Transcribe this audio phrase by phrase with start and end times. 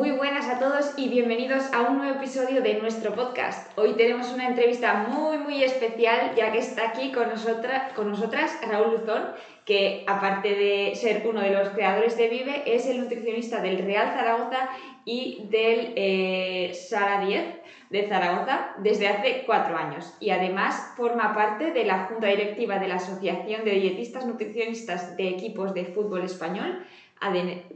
[0.00, 3.70] Muy buenas a todos y bienvenidos a un nuevo episodio de nuestro podcast.
[3.76, 8.58] Hoy tenemos una entrevista muy muy especial ya que está aquí con, nosotras, con nosotras
[8.66, 9.24] Raúl Luzón,
[9.66, 14.14] que aparte de ser uno de los creadores de Vive, es el nutricionista del Real
[14.14, 14.70] Zaragoza
[15.04, 17.44] y del eh, Sala 10
[17.90, 22.88] de Zaragoza desde hace cuatro años y además forma parte de la Junta Directiva de
[22.88, 26.86] la Asociación de Dietistas Nutricionistas de Equipos de Fútbol Español,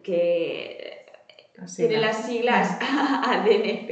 [0.03, 1.04] que
[1.77, 3.91] tiene las siglas ADNF.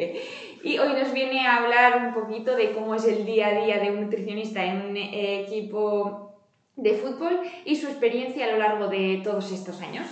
[0.65, 3.79] Y hoy nos viene a hablar un poquito de cómo es el día a día
[3.79, 6.37] de un nutricionista en un eh, equipo
[6.77, 10.07] de fútbol y su experiencia a lo largo de todos estos años.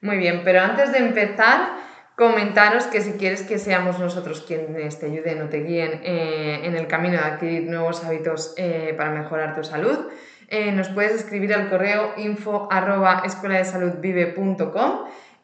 [0.00, 1.76] Muy bien, pero antes de empezar,
[2.16, 6.76] comentaros que si quieres que seamos nosotros quienes te ayuden o te guíen eh, en
[6.76, 9.98] el camino de adquirir nuevos hábitos eh, para mejorar tu salud,
[10.74, 13.22] nos puedes escribir al correo info arroba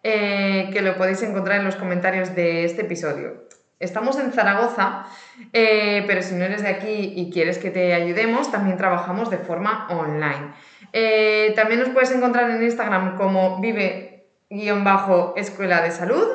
[0.03, 3.49] eh, que lo podéis encontrar en los comentarios de este episodio.
[3.81, 5.07] Estamos en Zaragoza,
[5.53, 9.39] eh, pero si no eres de aquí y quieres que te ayudemos, también trabajamos de
[9.39, 10.53] forma online.
[10.93, 16.27] Eh, también nos puedes encontrar en Instagram como vive-escuela de salud.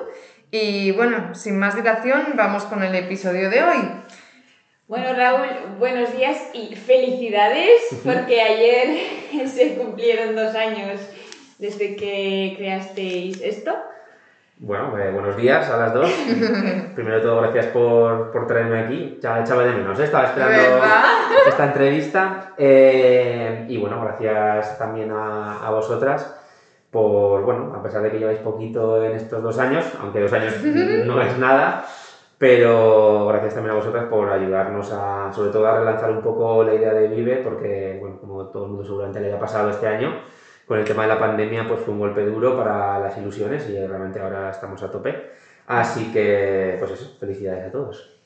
[0.52, 3.92] Y bueno, sin más dilación, vamos con el episodio de hoy.
[4.88, 11.02] Bueno, Raúl, buenos días y felicidades, porque ayer se cumplieron dos años
[11.60, 13.72] desde que creasteis esto?
[14.60, 16.10] Bueno, eh, buenos días a las dos.
[16.96, 19.20] Primero de todo, gracias por, por traerme aquí.
[19.22, 20.06] Ya echaba de menos, ¿eh?
[20.06, 20.86] estaba esperando
[21.48, 22.54] esta entrevista.
[22.58, 26.40] Eh, y bueno, gracias también a, a, vosotras
[26.92, 30.54] por, bueno, a pesar de que lleváis poquito en estos dos años, aunque dos años
[30.64, 31.86] no es nada,
[32.38, 36.76] pero gracias también a vosotras por ayudarnos a, sobre todo a relanzar un poco la
[36.76, 40.14] idea de Vive, porque, bueno, como todo el mundo seguramente le haya pasado este año,
[40.68, 43.86] con el tema de la pandemia pues fue un golpe duro para las ilusiones y
[43.86, 45.32] realmente ahora estamos a tope.
[45.68, 48.20] Así que, pues eso, felicidades a todos.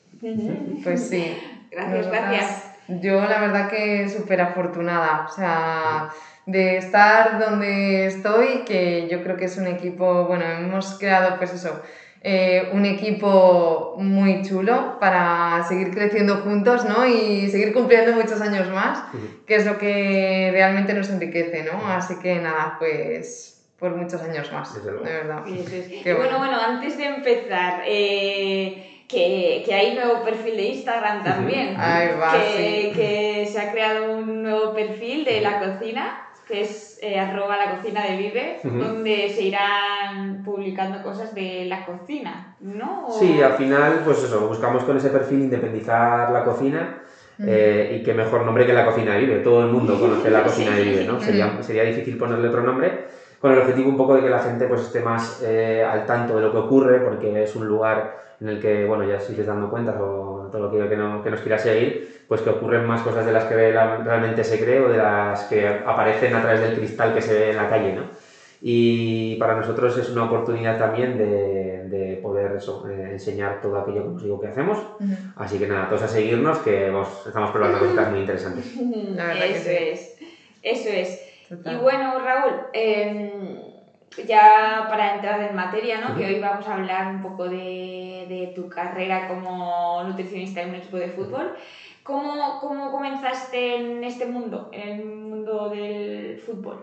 [0.82, 1.36] Pues sí.
[1.70, 2.74] Gracias, gracias.
[2.88, 6.08] Yo la verdad que súper afortunada, o sea,
[6.46, 11.52] de estar donde estoy, que yo creo que es un equipo, bueno, hemos creado pues
[11.52, 11.82] eso,
[12.20, 17.06] eh, un equipo muy chulo para seguir creciendo juntos ¿no?
[17.06, 19.04] y seguir cumpliendo muchos años más,
[19.46, 21.64] que es lo que realmente nos enriquece.
[21.64, 21.86] ¿no?
[21.88, 25.44] Así que nada, pues por muchos años más, de verdad.
[25.46, 31.76] y bueno, bueno, antes de empezar, eh, que, que, hay nuevo perfil de Instagram también,
[31.76, 37.56] que, que se ha creado un nuevo perfil de la cocina que es eh, arroba
[37.56, 43.06] la cocina de Vive, donde se irán publicando cosas de la cocina, ¿no?
[43.10, 47.02] Sí, al final, pues eso, buscamos con ese perfil independizar la cocina.
[47.40, 49.38] Eh, y qué mejor nombre que la cocina de Vive.
[49.40, 51.20] Todo el mundo conoce la cocina de Vive, ¿no?
[51.20, 53.04] Sería, sería difícil ponerle otro nombre,
[53.38, 56.34] con el objetivo un poco de que la gente pues, esté más eh, al tanto
[56.34, 59.44] de lo que ocurre, porque es un lugar en el que, bueno, ya si te
[59.44, 62.86] dando cuenta o todo lo que, que, no, que nos quiera seguir, pues que ocurren
[62.86, 66.60] más cosas de las que realmente se cree o de las que aparecen a través
[66.60, 68.02] del cristal que se ve en la calle, ¿no?
[68.60, 74.02] Y para nosotros es una oportunidad también de, de poder eso, eh, enseñar todo aquello
[74.02, 74.78] que os digo que hacemos.
[75.36, 76.92] Así que nada, todos a seguirnos, que
[77.26, 78.74] estamos probando cosas muy interesantes.
[78.76, 80.18] eso es,
[80.62, 81.20] eso es.
[81.50, 83.77] Y bueno, Raúl, em,
[84.26, 86.16] ya para entrar en materia, ¿no?
[86.16, 90.74] que hoy vamos a hablar un poco de, de, tu carrera como nutricionista en un
[90.76, 91.52] equipo de fútbol.
[92.02, 96.78] ¿Cómo, ¿Cómo comenzaste en este mundo, en el mundo del fútbol?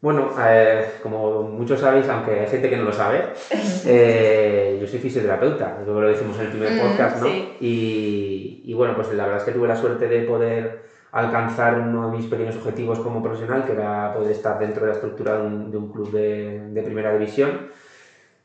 [0.00, 3.22] Bueno, eh, como muchos sabéis, aunque hay gente que no lo sabe,
[3.86, 7.28] eh, yo soy fisioterapeuta, luego lo decimos en el primer mm, podcast, ¿no?
[7.60, 12.10] Y, y, bueno, pues la verdad es que tuve la suerte de poder alcanzar uno
[12.10, 15.42] de mis pequeños objetivos como profesional, que era poder estar dentro de la estructura de
[15.42, 17.68] un, de un club de, de, primera división,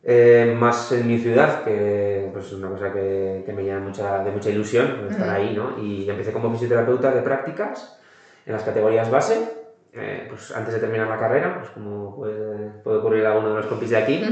[0.04, 4.24] eh, más en mi ciudad, que pues, es una cosa que, que me llena mucha,
[4.24, 5.78] de mucha ilusión estar ahí, ¿no?
[5.80, 8.00] Y empecé como fisioterapeuta de prácticas
[8.46, 12.98] en las categorías base, eh, pues antes de terminar la carrera, pues como puede, puede
[12.98, 14.24] ocurrir a uno de los compis de aquí.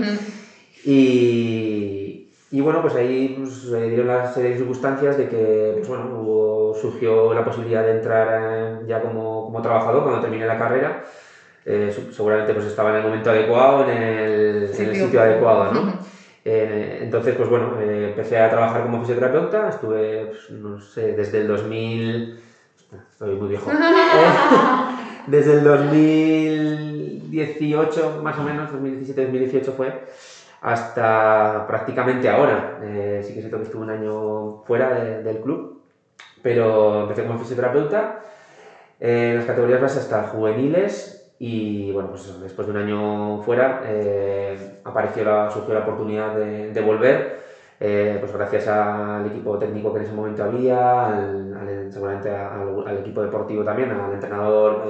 [0.85, 2.02] y,
[2.53, 6.75] Y bueno, pues ahí pues, dieron las serie de circunstancias de que, pues bueno, hubo-
[6.75, 11.01] surgió la posibilidad de entrar eh, ya como, como trabajador cuando terminé la carrera.
[11.65, 15.19] Eh, seguramente pues estaba en el momento adecuado, en el, en el Sitio.
[15.21, 15.93] adecuado, ¿no?
[16.45, 21.37] Eh, entonces, pues bueno, eh, empecé a trabajar como fisioterapeuta, estuve, pues, no sé, desde
[21.37, 22.27] el 2000...
[23.13, 23.71] Estoy muy viejo.
[24.15, 24.29] Eh,
[25.25, 29.95] desde el 2018, más o menos, 2017-2018 fue,
[30.63, 32.79] hasta prácticamente ahora.
[32.81, 35.69] Eh, sí que siento que estuve un año fuera de- del club,
[36.41, 38.19] pero empecé como fisioterapeuta
[38.99, 44.55] eh, las categorías base hasta juveniles y bueno, pues después de un año fuera eh,
[44.85, 47.43] apareció surgió la oportunidad de, volver.
[47.79, 51.09] pues gracias al equipo técnico que en ese momento había,
[51.89, 54.81] seguramente al, al equipo deportivo también, al entrenador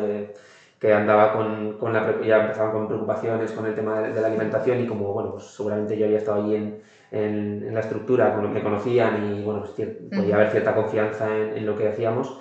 [0.83, 4.27] que andaba con, con la, ya empezaba con preocupaciones con el tema de, de la
[4.27, 6.81] alimentación y como, bueno, pues seguramente yo había estado allí en,
[7.12, 11.53] en, en la estructura, me conocían y, bueno, pues cier- podía haber cierta confianza en,
[11.57, 12.35] en lo que hacíamos,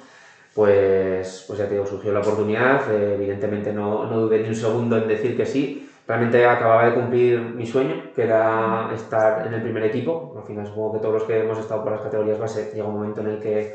[0.55, 4.55] pues, pues ya te digo, surgió la oportunidad, eh, evidentemente no, no dudé ni un
[4.55, 9.53] segundo en decir que sí, realmente acababa de cumplir mi sueño, que era estar en
[9.55, 12.39] el primer equipo, al final supongo que todos los que hemos estado por las categorías
[12.39, 13.71] base llega un momento en el que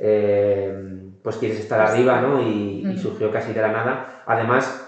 [0.00, 0.72] eh,
[1.22, 2.40] pues quieres estar arriba, ¿no?
[2.40, 4.86] Y, y surgió casi de la nada, además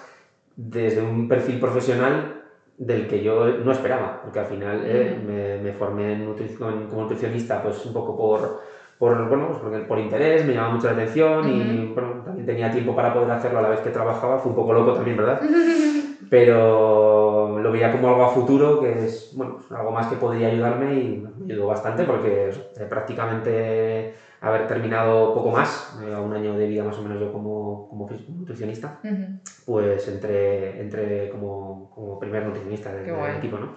[0.57, 2.43] desde un perfil profesional
[2.79, 7.03] del que yo no esperaba, porque al final eh, me, me formé en nutrición, como
[7.03, 8.61] nutricionista pues un poco por,
[8.99, 12.71] por, bueno, pues porque por interés, me llamaba mucho la atención y bueno, también tenía
[12.71, 15.41] tiempo para poder hacerlo a la vez que trabajaba, fue un poco loco también, ¿verdad?
[16.31, 20.49] Pero lo veía como algo a futuro, que es bueno, pues algo más que podría
[20.49, 26.55] ayudarme y me ayudó bastante porque eh, prácticamente haber terminado poco más, eh, un año
[26.57, 29.39] de vida más o menos yo como, como nutricionista, Ujú.
[29.65, 33.75] pues entré, entré como, como primer nutricionista del, del equipo, ¿no?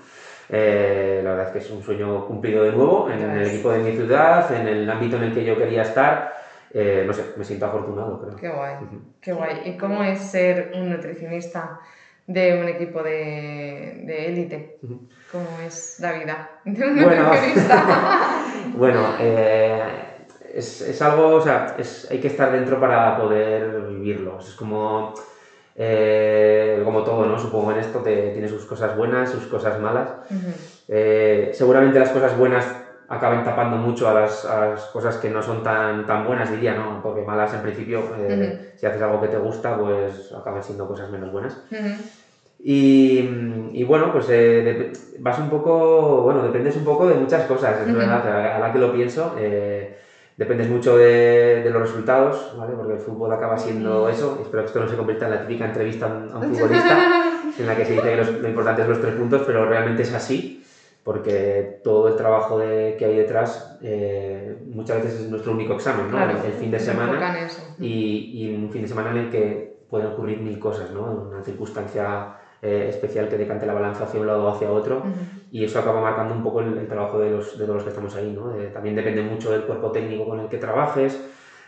[0.49, 3.79] Eh, la verdad es que es un sueño cumplido de nuevo en el equipo de
[3.79, 6.33] mi ciudad, en el ámbito en el que yo quería estar.
[6.71, 8.35] Eh, no sé, me siento afortunado, creo.
[8.35, 8.73] Qué guay,
[9.21, 9.61] qué guay.
[9.65, 11.79] ¿Y cómo es ser un nutricionista
[12.25, 14.77] de un equipo de de élite?
[14.81, 14.99] Ujú.
[15.31, 17.23] ¿Cómo es la vida de un Bueno.
[17.23, 17.83] nutricionista?
[18.75, 20.14] Bueno, eh,
[20.55, 24.37] es, es algo, o sea, es- hay que estar dentro para poder vivirlo.
[24.39, 25.13] Es como,
[25.75, 27.37] eh, como todo, ¿no?
[27.37, 30.15] Supongo en esto te, tiene sus cosas buenas, sus cosas malas.
[30.29, 30.51] Ujú.
[30.87, 32.73] Eh, seguramente las cosas buenas
[33.07, 36.73] acaben tapando mucho a las, a las cosas que no son tan, tan buenas, diría,
[36.73, 36.99] ¿no?
[37.01, 41.09] Porque malas en principio, eh, si haces algo que te gusta, pues acaban siendo cosas
[41.09, 41.59] menos buenas.
[41.71, 42.01] Ujú.
[42.57, 43.21] Y,
[43.73, 47.87] y bueno, pues eh, vas un poco, bueno, dependes un poco de muchas cosas, es
[47.87, 47.97] Ujú.
[47.97, 48.25] verdad,
[48.55, 49.87] a la que lo pienso, eh,
[50.37, 52.73] dependes mucho de, de los resultados, ¿vale?
[52.75, 55.65] Porque el fútbol acaba siendo eso, espero que esto no se convierta en la típica
[55.65, 56.95] entrevista a un, futbolista,
[57.57, 60.01] en la que se dice que los- lo importante es los tres puntos, pero realmente
[60.03, 60.59] es así,
[61.03, 66.05] porque todo el trabajo de- que hay detrás eh, muchas veces es nuestro único examen,
[66.07, 66.11] ¿no?
[66.17, 67.17] Claro, el, el fin de se semana
[67.79, 71.03] y, y un fin de semana en el que pueden ocurrir mil cosas, ¿no?
[71.03, 72.27] Una circunstancia
[72.65, 75.03] eh, especial que decante la balanza hacia un lado o hacia otro
[75.49, 77.89] y eso acaba marcando un poco el, el trabajo de, los, de todos los que
[77.89, 78.51] estamos ahí, ¿no?
[78.51, 81.21] Eh, también depende mucho del cuerpo técnico con el que trabajes,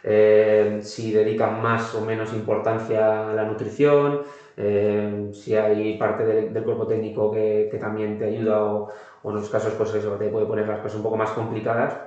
[0.04, 4.20] eh, si dedican más o menos importancia a la nutrición,
[4.56, 8.86] eh, si hay parte del, del cuerpo técnico que, que también te ayuda o,
[9.22, 11.98] o en otros casos pues eso te puede poner las cosas un poco más complicadas.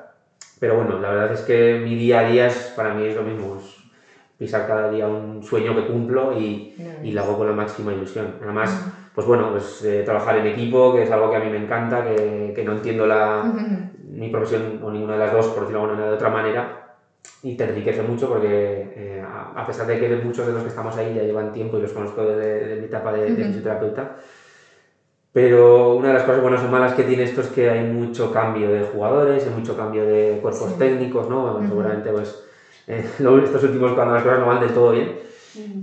[0.58, 3.22] Pero bueno, la verdad es que mi día a día es, para mí es lo
[3.22, 3.79] mismo, es
[4.40, 7.92] pisar cada día un sueño que cumplo y, Ya y lo hago con la máxima
[7.92, 8.32] ilusión.
[8.40, 8.88] Además, Ujú.
[9.12, 12.02] pues bueno, pues eh, trabajar en equipo, que es algo que a mí me encanta,
[12.02, 13.84] que, que no entiendo la, Ujú.
[14.02, 16.70] mi profesión o ninguna de las dos, por decirlo de alguna de otra manera,
[17.42, 20.96] y te enriquece mucho porque eh, a pesar de que muchos de los que estamos
[20.96, 23.44] ahí ya llevan tiempo y los conozco desde, desde mi etapa de, de Ujú.
[23.48, 24.08] fisioterapeuta,
[25.32, 28.30] pero una de las cosas buenas o malas que tiene esto es que hay mucho
[28.30, 30.76] cambio de jugadores, hay mucho cambio de cuerpos Sí.
[30.78, 31.60] técnicos, ¿no?
[31.60, 32.36] Seguramente pues
[32.86, 33.04] eh,
[33.44, 35.16] estos últimos cuando las cosas no van del todo bien,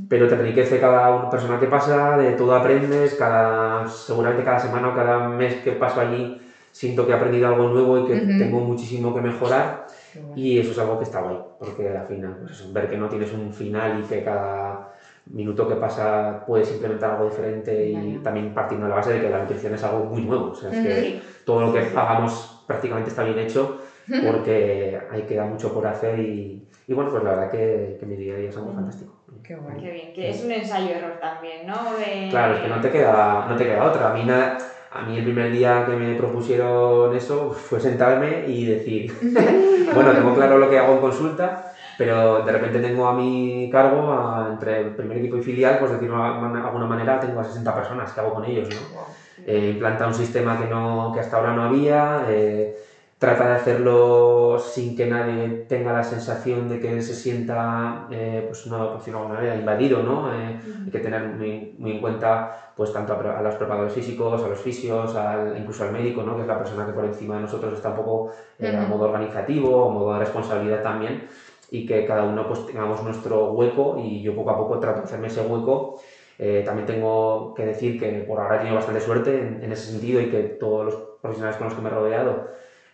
[0.08, 4.94] pero te enriquece cada persona que pasa, de todo aprendes, cada, seguramente cada semana o
[4.94, 6.38] cada mes que paso allí
[6.72, 8.38] siento que he aprendido algo nuevo y que Ujú.
[8.38, 9.86] tengo muchísimo que mejorar.
[10.34, 13.10] Y eso es algo que está guay, porque al final, pues eso, ver que no
[13.10, 14.80] tienes un final y que cada
[15.26, 19.30] minuto que pasa puedes implementar algo diferente y también partiendo de la base de que
[19.30, 21.16] la nutrición es algo muy nuevo, o sea, es que Sí.
[21.44, 23.74] todo lo que hagamos prácticamente está bien hecho
[24.20, 28.16] porque hay queda mucho por hacer y, y bueno, pues la verdad que, que mi
[28.16, 29.14] día a día es algo fantástico.
[29.44, 29.78] Qué guay.
[29.78, 31.94] Qué bien, que es un ensayo-error también, ¿no?
[31.94, 34.08] De- Claro, es que no te queda, no te queda otra.
[34.08, 34.58] A mí, nada,
[34.90, 39.12] a mí el primer día que me propusieron eso fue sentarme y decir,
[39.94, 41.58] bueno, tengo claro lo que hago en consulta,
[41.98, 45.92] pero de repente tengo a mi cargo, a- entre el primer equipo y filial, pues
[45.92, 48.70] de decirlo de alguna manera, tengo a 60 personas, ¿qué hago con ellos?
[48.70, 48.88] ¿no?
[48.88, 49.06] Guau.
[49.46, 52.72] eh, implanta un sistema que, no, que hasta ahora no había, eh,
[53.18, 58.68] trata de hacerlo sin que nadie tenga la sensación de que se sienta, eh, pues
[58.68, 60.32] no, por decirlo de alguna manera, invadido, ¿no?
[60.34, 64.44] Eh, Hay que tener muy, muy en cuenta, pues tanto a, a los preparadores físicos,
[64.44, 66.36] a los fisios, al, incluso al médico, ¿no?
[66.36, 68.26] Que es la persona que por encima de nosotros está un poco
[68.60, 68.90] eh, a Ujú.
[68.92, 71.24] modo organizativo, a modo de responsabilidad también,
[71.70, 75.06] y que cada uno pues tengamos nuestro hueco y yo poco a poco trato de
[75.06, 75.92] hacerme ese hueco.
[76.38, 79.88] Eh, también tengo que decir que por ahora he tenido bastante suerte en, en ese
[79.88, 82.44] sentido y que todos los profesionales con los que me he rodeado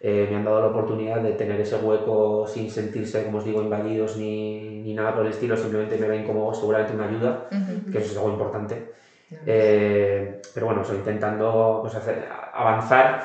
[0.03, 3.62] eh, me han dado la oportunidad de tener ese hueco sin sentirse, como os digo,
[3.62, 7.91] invadidos ni, ni nada por el estilo, simplemente me ven como seguramente una ayuda, Ujú.
[7.91, 8.83] que eso es algo importante.
[9.45, 13.17] Eh, pero bueno, estoy intentando pues, hacer, avanzar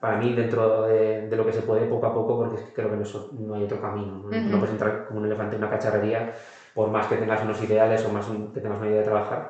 [0.00, 2.96] para mí dentro de, de lo que se puede poco a poco, porque creo que
[2.96, 4.18] no, no hay otro camino.
[4.18, 4.28] ¿no?
[4.28, 4.50] Ujú.
[4.50, 6.26] No puedes entrar como un elefante en una cacharrería,
[6.74, 9.48] por más que tengas unos ideales o más que tengas una idea de trabajar,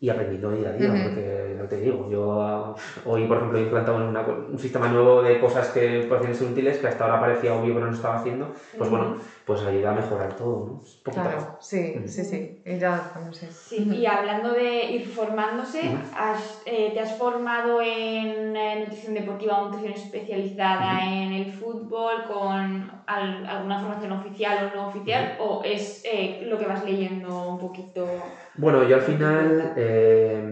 [0.00, 0.98] y aprendiendo día a día, Ujú.
[0.98, 2.74] porque no te digo, yo
[3.04, 6.46] hoy por ejemplo he implantado una co- un sistema nuevo de cosas que pueden ser
[6.46, 9.12] útiles, que hasta ahora parecía obvio pero no estaba haciendo, pues bueno,
[9.44, 10.78] pues ayuda a mejorar todo, ¿no?
[10.82, 11.50] Es a Claro, poco.
[11.58, 12.06] sí, Ujú.
[12.06, 12.52] sí, sí.
[12.64, 13.54] Ir adaptándose.
[13.62, 19.56] Sí, y hablando de ir formándose, has, eh, ¿te has formado en eh, nutrición deportiva
[19.56, 25.32] o nutrición especializada en el fútbol con al- alguna formación oficial o no oficial?
[25.38, 28.36] ¿O es eh, lo que vas leyendo un poquito?
[28.60, 30.42] Bueno, yo al final, eh,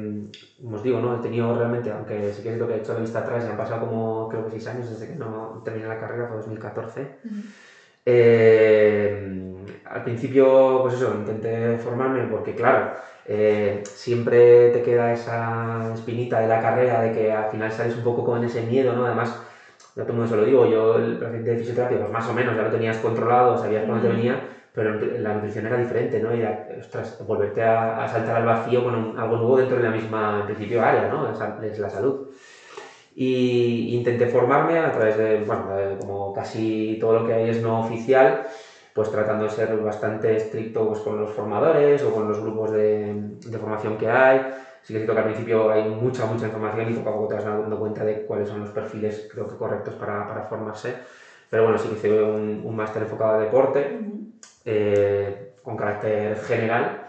[0.62, 1.12] como os digo, ¿no?
[1.12, 3.50] He tenido realmente, aunque sí que es cierto que he hecho la vista atrás, ya
[3.50, 7.10] han pasado como creo que seis años desde que no terminé la carrera, fue 2014.
[8.04, 9.10] Eh,
[9.84, 12.92] al principio, pues eso, intenté formarme porque, claro,
[13.24, 18.04] eh, siempre te queda esa espinita de la carrera de que al final sales un
[18.04, 19.04] poco con ese miedo, ¿no?
[19.04, 19.36] Además,
[19.96, 22.32] no todo el mundo se lo digo, yo el paciente de fisioterapia, pues más o
[22.34, 24.16] menos ya lo tenías controlado, sabías por dónde Ujú.
[24.16, 24.40] venía,
[24.76, 26.34] pero la nutrición era diferente, ¿no?
[26.34, 26.42] Y
[26.78, 30.38] ostras, volverte a, a saltar al vacío con un- algo nuevo dentro de la misma,
[30.40, 31.28] en principio, área, ¿no?
[31.62, 32.16] Es la salud.
[33.14, 35.66] Y intenté formarme a través de, bueno,
[35.98, 38.42] como casi todo lo que hay es no oficial,
[38.92, 43.14] pues tratando de ser bastante estricto pues, con los formadores o con los grupos de,
[43.44, 44.38] de formación que hay.
[44.82, 47.28] Sí que es cierto que al principio hay mucha, mucha información y poco a poco
[47.28, 50.98] te vas dando cuenta de cuáles son los perfiles, creo que correctos para, para formarse.
[51.48, 53.96] Pero bueno, sí que hice un, un máster enfocado a deporte,
[54.66, 55.32] eh,
[55.62, 57.06] con carácter general.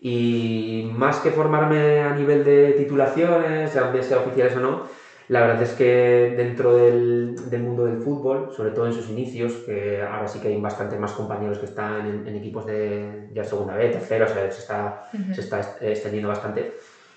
[0.00, 4.80] Y más que formarme a nivel de titulaciones, ya sea oficiales o no,
[5.28, 9.58] la verdad es que dentro del, del mundo del fútbol, sobre todo en sus inicios,
[9.58, 13.44] que ahora sí que hay bastante más compañeros que están en, en equipos de ya
[13.44, 14.94] segunda B, tercero, o sea, se está,
[15.30, 16.70] se está est- extendiendo bastante.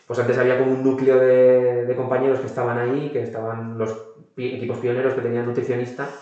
[0.05, 3.98] Pues antes había como un núcleo de, de compañeros que estaban ahí, que estaban los
[4.38, 6.17] equipos pioneros que tenían nutricionista,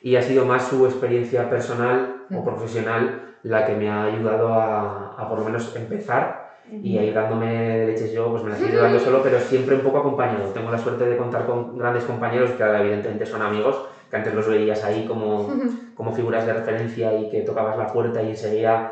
[0.00, 5.06] y ha sido más su experiencia personal o profesional la que me ha ayudado a,
[5.08, 6.44] a por lo menos empezar
[6.80, 9.74] y a ir dándome leches yo, pues me las he ido dando solo, pero siempre
[9.74, 10.52] un poco acompañado.
[10.52, 14.32] Tengo la suerte de contar con grandes compañeros que ahora evidentemente son amigos, que antes
[14.34, 15.62] los veías ahí como,
[15.94, 18.86] como figuras de referencia y que tocabas la puerta y enseguida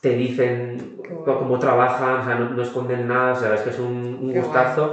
[0.00, 1.36] te dicen bueno.
[1.36, 4.32] cómo trabajan, o sea, no, no esconden nada, o sea, es que es un, un
[4.32, 4.92] gustazo.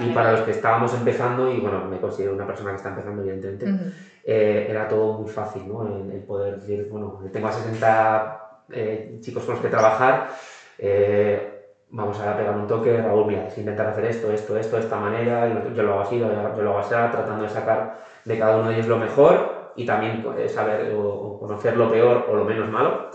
[0.00, 3.20] Y para los que estábamos empezando, y bueno, me considero una persona que está empezando,
[3.22, 3.84] evidentemente, Ujú.
[4.24, 5.86] Eh, era todo muy fácil, ¿no?
[5.86, 8.40] El, el poder decir, bueno, tengo a 60
[8.72, 10.30] eh, chicos con los que trabajar,
[10.78, 11.54] eh,
[11.90, 14.98] vamos a pegar un toque, Raúl, mira, es intentar hacer esto, esto, esto, de esta
[14.98, 18.56] manera, yo, lo hago así, yo, yo lo hago así, tratando de sacar de cada
[18.56, 22.34] uno de ellos lo mejor y también eh, saber o, o conocer lo peor o
[22.34, 23.10] lo menos malo.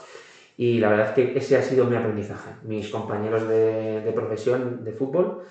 [0.56, 4.84] Y la verdad es que ese ha sido mi aprendizaje, mis compañeros de, de profesión
[4.84, 5.42] de fútbol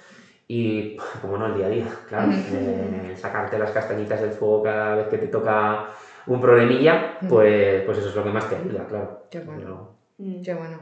[0.49, 4.95] y, como no, el día a día, claro, eh, sacarte las castañitas del fuego cada
[4.97, 5.85] vez que te toca
[6.27, 9.27] un problemilla, pues, pues eso es lo que más te ayuda, claro.
[9.31, 9.61] Qué bueno.
[9.61, 10.81] Pero- Mm, Qué bueno.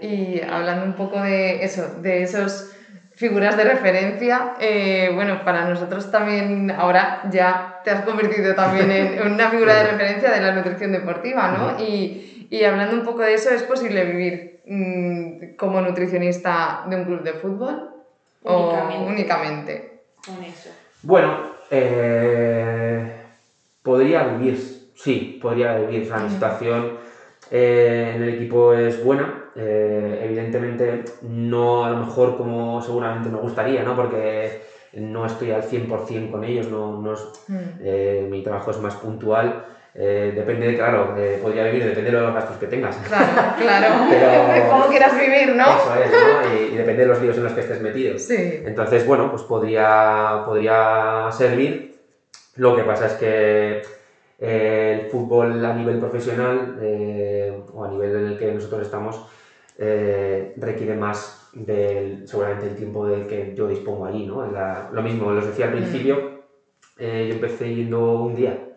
[0.00, 2.74] Y hablando un poco de eso, de esos
[3.14, 9.18] figuras de referencia, eh, bueno, para nosotros también ahora ya te has convertido también en,
[9.20, 11.78] en una figura de referencia de la nutrición deportiva, ¿no?
[11.84, 17.04] Y, y hablando un poco de eso, ¿es posible vivir mm, como nutricionista de un
[17.04, 17.88] club de fútbol?
[18.44, 19.04] Únicamente.
[19.04, 20.00] ¿O únicamente?
[20.26, 20.70] Con eso.
[21.02, 21.36] Bueno,
[21.70, 23.22] eh,
[23.82, 24.56] podría vivir,
[24.94, 26.02] sí, podría vivir.
[26.02, 26.34] O sea, mi Ujú.
[26.34, 26.98] situación
[27.50, 29.38] eh, en el equipo es buena.
[29.54, 33.94] eh, evidentemente, no a lo mejor como seguramente me gustaría, ¿no?
[33.94, 34.62] Porque
[34.94, 37.68] no estoy al 100% con ellos, no, no es- Mm.
[37.80, 39.66] eh, mi trabajo es más puntual.
[39.94, 42.96] Eh, depende, de, claro, eh, podría vivir, depende de los gastos que tengas.
[42.96, 43.26] Claro,
[43.58, 43.86] claro.
[44.08, 45.64] Pero- Como quieras vivir, ¿no?
[45.76, 46.54] Eso es, ¿no?
[46.54, 48.18] Y, y depende de los líos en los que estés metido.
[48.18, 48.60] Sí.
[48.64, 51.92] Entonces, bueno, pues podría, podría servir.
[52.56, 53.82] Lo que pasa es que
[54.38, 59.24] eh, el fútbol a nivel profesional eh, o a nivel en el que nosotros estamos
[59.78, 64.46] eh, requiere más del, seguramente el tiempo del que yo dispongo allí, ¿no?
[64.50, 66.42] La- lo mismo, os decía al principio,
[66.98, 68.68] eh, yo empecé yendo un día,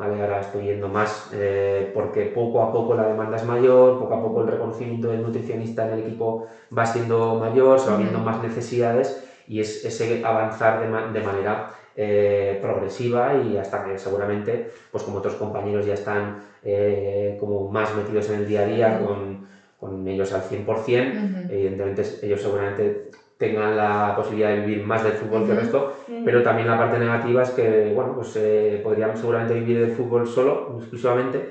[0.00, 0.20] ¿vale?
[0.20, 4.20] Ahora estoy yendo más eh, porque poco a poco la demanda es mayor, poco a
[4.20, 6.42] poco el reconocimiento del nutricionista en el equipo
[6.76, 9.14] va siendo mayor, se va viendo más necesidades
[9.46, 11.64] y es ese avanzar de, ma- de manera
[11.94, 17.92] eh, progresiva y hasta que seguramente, pues como otros compañeros ya están eh, como más
[17.92, 19.40] metidos en el día a día con,
[19.76, 21.46] con ellos al 100%, Ujú.
[21.48, 22.96] evidentemente ellos seguramente
[23.40, 25.86] tengan la posibilidad de vivir más del fútbol que el resto,
[26.24, 30.26] pero también la parte negativa es que, bueno, pues eh, podrían seguramente vivir del fútbol
[30.26, 31.42] solo, exclusivamente,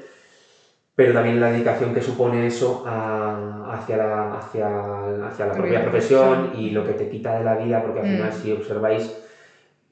[0.96, 6.48] pero también la dedicación que supone eso a- hacia, la, hacia, hacia la propia profesión
[6.52, 8.10] y lo que te quita de la vida, porque al Mm.
[8.12, 9.12] final si observáis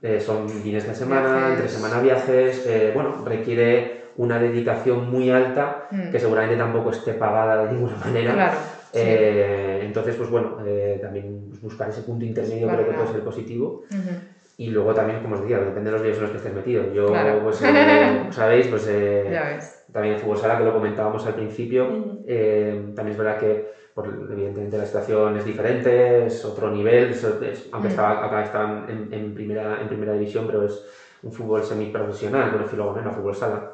[0.04, 1.50] eh, son fines de semana, Viajes.
[1.50, 6.10] entre semana viajes, eh, bueno, requiere una dedicación muy alta Mm.
[6.12, 8.34] que seguramente tampoco esté pagada de ninguna manera.
[8.34, 8.58] Claro.
[8.94, 13.84] Eh, entonces, pues bueno, eh, también buscar ese punto intermedio creo que puede ser positivo.
[13.90, 14.12] Ujú.
[14.60, 16.92] Y luego también, como os decía, depende de los días en los que estés metido.
[16.92, 17.44] Yo, Claro.
[17.44, 19.30] pues, eh, sabéis, pues eh,
[19.92, 22.24] también en fútbol sala, que lo comentábamos al principio, Ujú.
[22.26, 23.66] eh, también es verdad que
[24.32, 27.92] evidentemente la situación es diferente, es otro nivel, es- es- aunque Mm.
[27.92, 30.84] estaba, acá estaban en, en primera, en primera división, pero es
[31.24, 33.72] un fútbol semiprofesional, por decirlo de alguna manera, fútbol sala.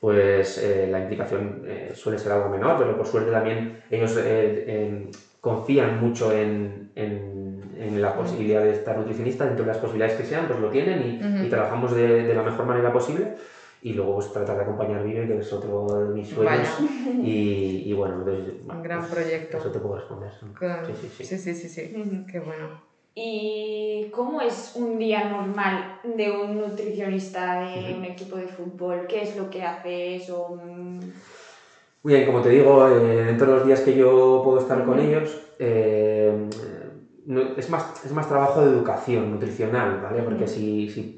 [0.00, 4.64] Pues eh, la implicación eh, suele ser algo menor, pero por suerte también ellos eh,
[4.66, 5.10] eh,
[5.40, 10.24] confían mucho en, en- en la posibilidad de estar nutricionista, dentro de las posibilidades que
[10.24, 11.46] sean, pues lo tienen y, Ujú.
[11.46, 13.34] y trabajamos de, de la mejor manera posible.
[13.82, 16.80] Y luego pues tratar de acompañar Vive, que es otro de mis sueños.
[17.22, 19.58] Y, y bueno, entonces, bueno, Un gran pues, proyecto.
[19.58, 20.30] Eso te puedo responder.
[20.54, 20.86] Claro.
[20.86, 21.24] Sí, sí, sí.
[21.24, 21.94] Sí, sí, sí, sí.
[21.94, 22.26] Ujú.
[22.26, 22.85] Qué bueno.
[23.18, 29.06] ¿Y cómo es un día normal de un nutricionista de un equipo de fútbol?
[29.08, 30.28] ¿Qué es lo que haces?
[30.28, 30.50] O,
[32.02, 32.92] Muy bien, como te digo, eh,
[33.24, 36.32] dentro de los días que yo puedo estar con ellos, eh,
[37.24, 40.22] no- es, más, es más trabajo de educación nutricional, ¿vale?
[40.22, 41.10] Porque si, si,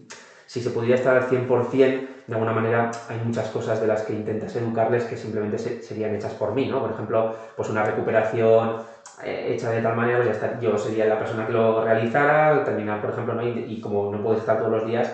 [0.46, 4.14] si se pudiera estar al 100%, de alguna manera hay muchas cosas de las que
[4.14, 6.80] intentas educarles que simplemente se- serían hechas por mí, ¿no?
[6.80, 8.78] Por ejemplo, pues una recuperación
[9.22, 13.00] hecha de tal manera, pues ya está, yo sería la persona que lo realizara, terminar,
[13.00, 13.42] por ejemplo, ¿no?
[13.42, 15.12] y, y como no puedes estar todos los días,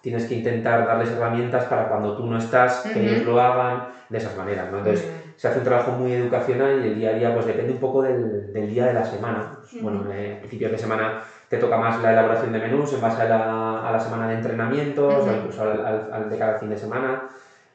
[0.00, 3.06] tienes que intentar darles herramientas para cuando tú no estás, que Ujú.
[3.08, 4.78] ellos lo hagan de esas maneras, ¿no?
[4.78, 7.78] Entonces, se hace un trabajo muy educacional y el día a día pues depende un
[7.78, 9.48] poco del, del día de la semana.
[9.72, 9.80] Ujú.
[9.80, 11.14] Bueno, eh, principios de semana
[11.48, 14.34] te toca más la elaboración de menús en base a la, a la semana de
[14.34, 17.20] entrenamientos o incluso al, al- al de cada fin de semana.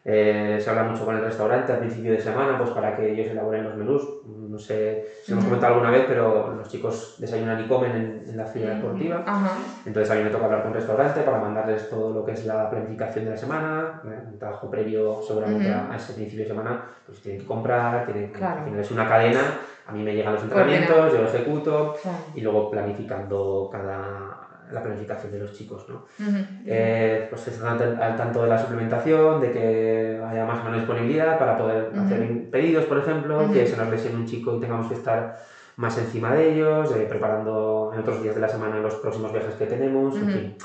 [0.09, 3.27] Eh, se habla mucho con el restaurante al principio de semana pues para que ellos
[3.27, 4.07] elaboren los menús.
[4.23, 8.29] No sé si lo hemos comentado alguna vez, pero los chicos desayunan y comen en,
[8.29, 9.21] en la ciudad deportiva.
[9.25, 9.57] Ajá.
[9.85, 12.45] Entonces a mí me toca hablar con el restaurante para mandarles todo lo que es
[12.45, 14.21] la planificación de la semana, ¿eh?
[14.25, 15.91] un trabajo previo seguramente Ujú.
[15.91, 18.59] a, ese principio de semana, pues tienen que comprar, tienen que, Claro.
[18.59, 22.23] al final es una cadena, a mí me llegan los entrenamientos, yo lo ejecuto Claro.
[22.33, 24.36] y luego planificando cada
[24.71, 25.95] la planificación de los chicos, ¿no?
[26.19, 26.37] Ujú.
[26.65, 31.37] Eh, pues están al, tanto de la suplementación, de que haya más o menos disponibilidad
[31.39, 31.99] para poder Ujú.
[32.01, 33.53] hacer pedidos, por ejemplo, Ujú.
[33.53, 35.35] que se nos lesione un chico y tengamos que estar
[35.77, 39.53] más encima de ellos, eh, preparando en otros días de la semana los próximos viajes
[39.55, 40.57] que tenemos, en fin.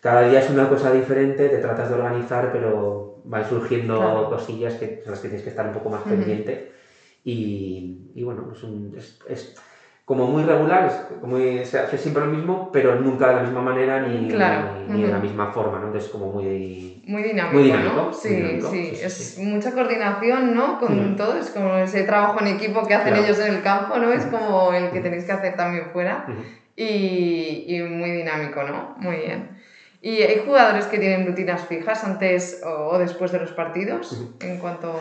[0.00, 4.28] Cada día es una cosa diferente, te tratas de organizar, pero van surgiendo Claro.
[4.30, 6.70] cosillas que son las que tienes que estar un poco más pendiente.
[7.24, 9.54] Y, y bueno, es, un- es- es
[10.06, 13.40] como muy regular, es como muy- se hace siempre lo mismo, pero nunca de la
[13.42, 14.70] misma manera ni, Claro.
[14.86, 15.86] ni, ni de la misma forma, ¿no?
[15.88, 17.02] Entonces como muy...
[17.08, 18.12] Muy dinámico, Muy dinámico, ¿no?
[18.12, 19.40] Sí, dinámico, sí, sí, es sí.
[19.42, 20.78] mucha coordinación, ¿no?
[20.78, 21.16] Con Ujú.
[21.16, 23.24] todo, es como ese trabajo en equipo que hacen Claro.
[23.26, 24.12] ellos en el campo, ¿no?
[24.12, 26.42] Es como el que tenéis que hacer también fuera Ujú.
[26.76, 28.94] y, y muy dinámico, ¿no?
[28.98, 29.56] Muy bien.
[30.00, 34.22] ¿Y hay jugadores que tienen rutinas fijas antes o, después de los partidos?
[34.38, 35.00] En cuanto...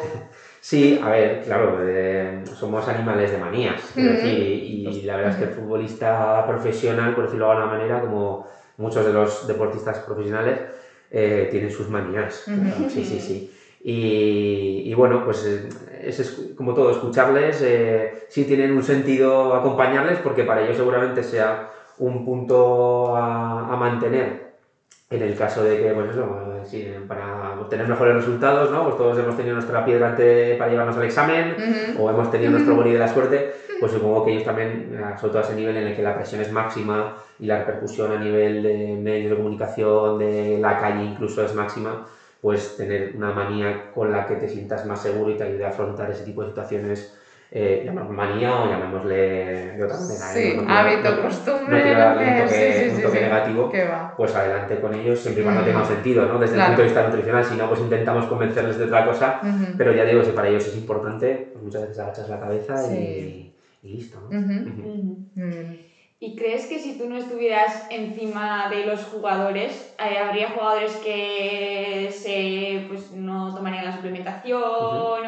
[0.66, 4.02] Sí, a ver, claro, eh, somos animales de manías, Ujú.
[4.04, 8.00] decir, y, y la verdad es que el futbolista profesional, por decirlo de alguna manera,
[8.02, 8.40] como
[8.78, 10.64] muchos de los deportistas profesionales,
[11.12, 12.44] eh, tienen sus manías.
[12.90, 13.44] Sí, sí, sí.
[13.80, 15.62] Y, y bueno, pues eh,
[16.02, 21.22] es, escu- como todo, escucharles, eh, sí tienen un sentido acompañarles, porque para ellos seguramente
[21.22, 21.60] sea
[21.96, 24.34] un punto a, a mantener
[25.10, 28.84] en el caso de que, pues eso, eh, sí, para obtener mejores resultados, ¿no?
[28.84, 32.02] Pues todos hemos tenido nuestra piedra ante- para llevarnos al examen, Ujú.
[32.04, 33.46] o hemos tenido nuestro boni de la suerte,
[33.80, 36.14] pues supongo que ellos también, eh, sobre todo a ese nivel en el que la
[36.14, 41.04] presión es máxima y la repercusión a nivel de medios de comunicación, de la calle
[41.04, 42.02] incluso es máxima,
[42.40, 45.68] pues tener una manía con la que te sientas más seguro y te ayude a
[45.68, 47.08] afrontar ese tipo de situaciones,
[47.58, 49.16] eh, llamémosle manía o llamémosle
[49.78, 50.26] de otra manera.
[50.30, 50.34] ¿eh?
[50.34, 53.18] Sí, No hábito, no- costumbre, no quiero darle un toque, sí, sí, un sí, toque
[53.18, 53.24] sí.
[53.24, 53.70] negativo,
[54.18, 56.38] pues adelante con ellos, siempre y cuando tenga sentido, ¿no?
[56.38, 56.66] Desde Claro.
[56.66, 59.40] el punto de vista nutricional, si no, pues intentamos convencerles de otra cosa,
[59.78, 62.92] pero ya digo, si para ellos es importante, pues muchas veces agachas la cabeza Sí.
[63.82, 64.20] y, y listo.
[66.18, 72.08] ¿Y crees que si tú no estuvieras encima de los jugadores, eh, habría jugadores que
[72.10, 74.58] se, pues, no tomarían la suplementación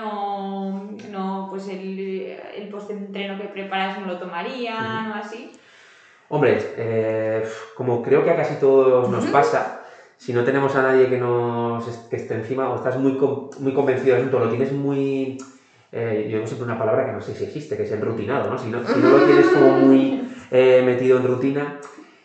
[0.02, 0.57] o
[1.18, 5.52] no, pues el, el post-entreno que preparas no lo tomarían o así?
[6.30, 7.44] Hombre, eh,
[7.76, 9.82] como creo que a casi todos nos pasa,
[10.18, 13.14] si no tenemos a nadie que nos que esté encima o estás muy,
[13.60, 15.38] muy convencido del asunto, lo tienes muy...
[15.92, 18.58] eh, yo digo siempre una palabra que no sé si existe, que es enrutinado, ¿no?
[18.58, 21.80] Si no, si no lo tienes como muy eh, metido en rutina,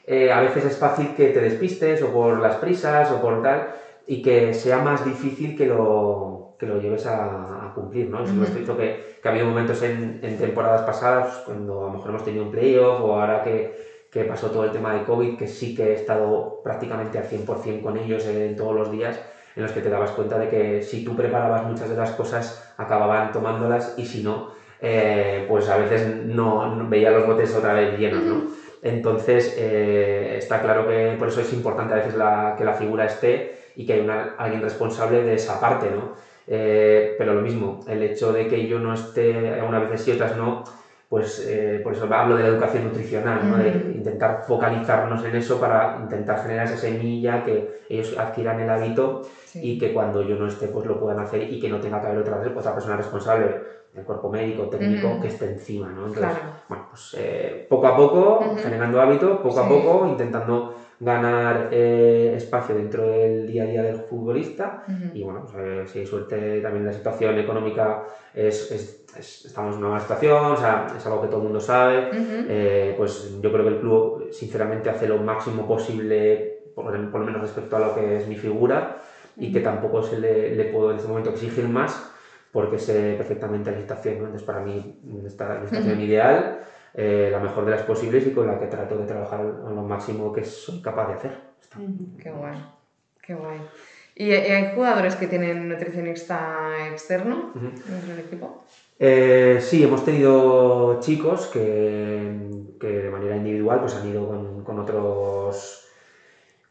[0.05, 3.69] eh, a veces es fácil que te despistes o por las prisas o por tal
[4.07, 8.22] y que sea más difícil que lo, que lo lleves a, a cumplir, ¿no?
[8.22, 8.42] Eso Ujú.
[8.42, 12.11] es cierto que, que ha habido momentos en, en temporadas pasadas, cuando a lo mejor
[12.11, 13.68] hemos tenido un playoff o ahora que,
[14.11, 17.81] que pasó todo el tema de COVID, que sí que he estado prácticamente al 100%
[17.83, 19.20] con ellos en todos los días,
[19.55, 22.55] en los que te dabas cuenta de que si tú preparabas muchas de las cosas,
[22.77, 24.44] acababan tomándolas y si no,
[24.79, 28.44] eh, pues a veces no, no veía los botes otra vez llenos, ¿no?
[28.81, 33.05] Entonces, eh, está claro que por eso es importante a veces la- que la figura
[33.05, 36.11] esté y que hay una- alguien responsable de esa parte, ¿no?
[36.47, 40.37] Eh, pero lo mismo, el hecho de que yo no esté, unas veces sí, otras
[40.37, 40.65] no,
[41.09, 43.59] pues eh, por eso hablo de la educación nutricional, ¿no?
[43.59, 49.21] de intentar focalizarnos en eso para intentar generar esa semilla, que ellos adquieran el hábito
[49.45, 49.61] Sí.
[49.63, 52.07] y que cuando yo no esté pues lo puedan hacer y que no tenga que
[52.07, 53.61] haber otra, otra persona responsable
[53.93, 56.07] del cuerpo médico, técnico, que esté encima, ¿no?
[56.07, 56.47] Entonces, Claro.
[56.67, 60.73] bueno, pues eh, poco a poco, generando hábitos, poco a poco, intentando
[61.05, 65.11] ganar eh, espacio dentro del día a día del futbolista Ujú.
[65.12, 69.73] y bueno, pues, eh, si hay suerte también la situación económica es, es- es- estamos
[69.75, 72.47] en una buena situación, o sea, es algo que todo el mundo sabe, Ujú.
[72.49, 77.27] eh, pues yo creo que el club sinceramente hace lo máximo posible, por, por lo
[77.27, 78.97] menos respecto a lo que es mi figura,
[79.37, 82.11] y que tampoco se le, le puedo en este momento exigir más,
[82.53, 84.25] porque sé perfectamente la situación, ¿no?
[84.27, 86.61] Entonces para mí esta mi situación ideal,
[86.95, 89.83] eh, la mejor de las posibles y con la que trato de trabajar a lo
[89.83, 91.33] máximo que soy capaz de hacer.
[91.61, 91.79] Está.
[92.23, 92.59] Qué guay,
[93.23, 93.61] qué guay.
[94.15, 97.73] ¿Y y hay jugadores que tienen nutricionista externo Ujú.
[97.89, 98.59] dentro del equipo?
[98.99, 102.31] Eh, sí, hemos tenido chicos que,
[102.79, 105.81] que de manera individual pues han ido con, con otros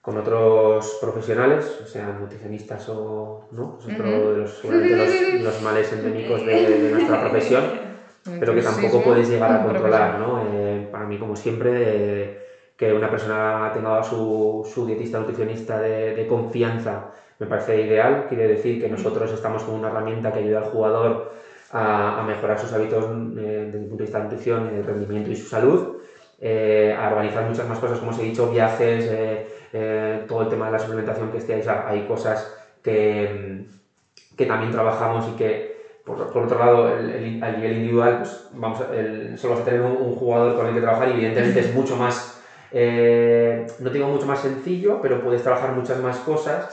[0.02, 5.62] con otros profesionales, o sea, nutricionistas o no, es otro de los, seguramente los, los
[5.62, 7.64] males endémicos de, de nuestra profesión,
[8.24, 10.44] pero que tampoco puedes llegar a controlar, ¿no?
[10.46, 12.40] Eh, para mí, como siempre, eh,
[12.76, 18.28] que una persona tenga a su, su dietista nutricionista de, de confianza me parece ideal,
[18.30, 21.32] quiere decir que nosotros estamos con una herramienta que ayuda al jugador
[21.72, 25.32] a, a mejorar sus hábitos eh, desde el punto de vista de nutrición, el rendimiento
[25.32, 25.98] y su salud,
[26.40, 30.50] eh, a organizar muchas más cosas, como os he dicho, viajes, eh, eh, todo el
[30.50, 35.71] tema de la suplementación que estéis, hay cosas que, mm, que también trabajamos y que
[36.04, 39.60] por, por otro lado, el, el- a nivel individual, pues vamos a, el- solo vas
[39.60, 42.32] a tener un, un jugador con el que trabajar y evidentemente es mucho más,
[42.72, 46.68] eh, no digo mucho más sencillo, pero puedes trabajar muchas más cosas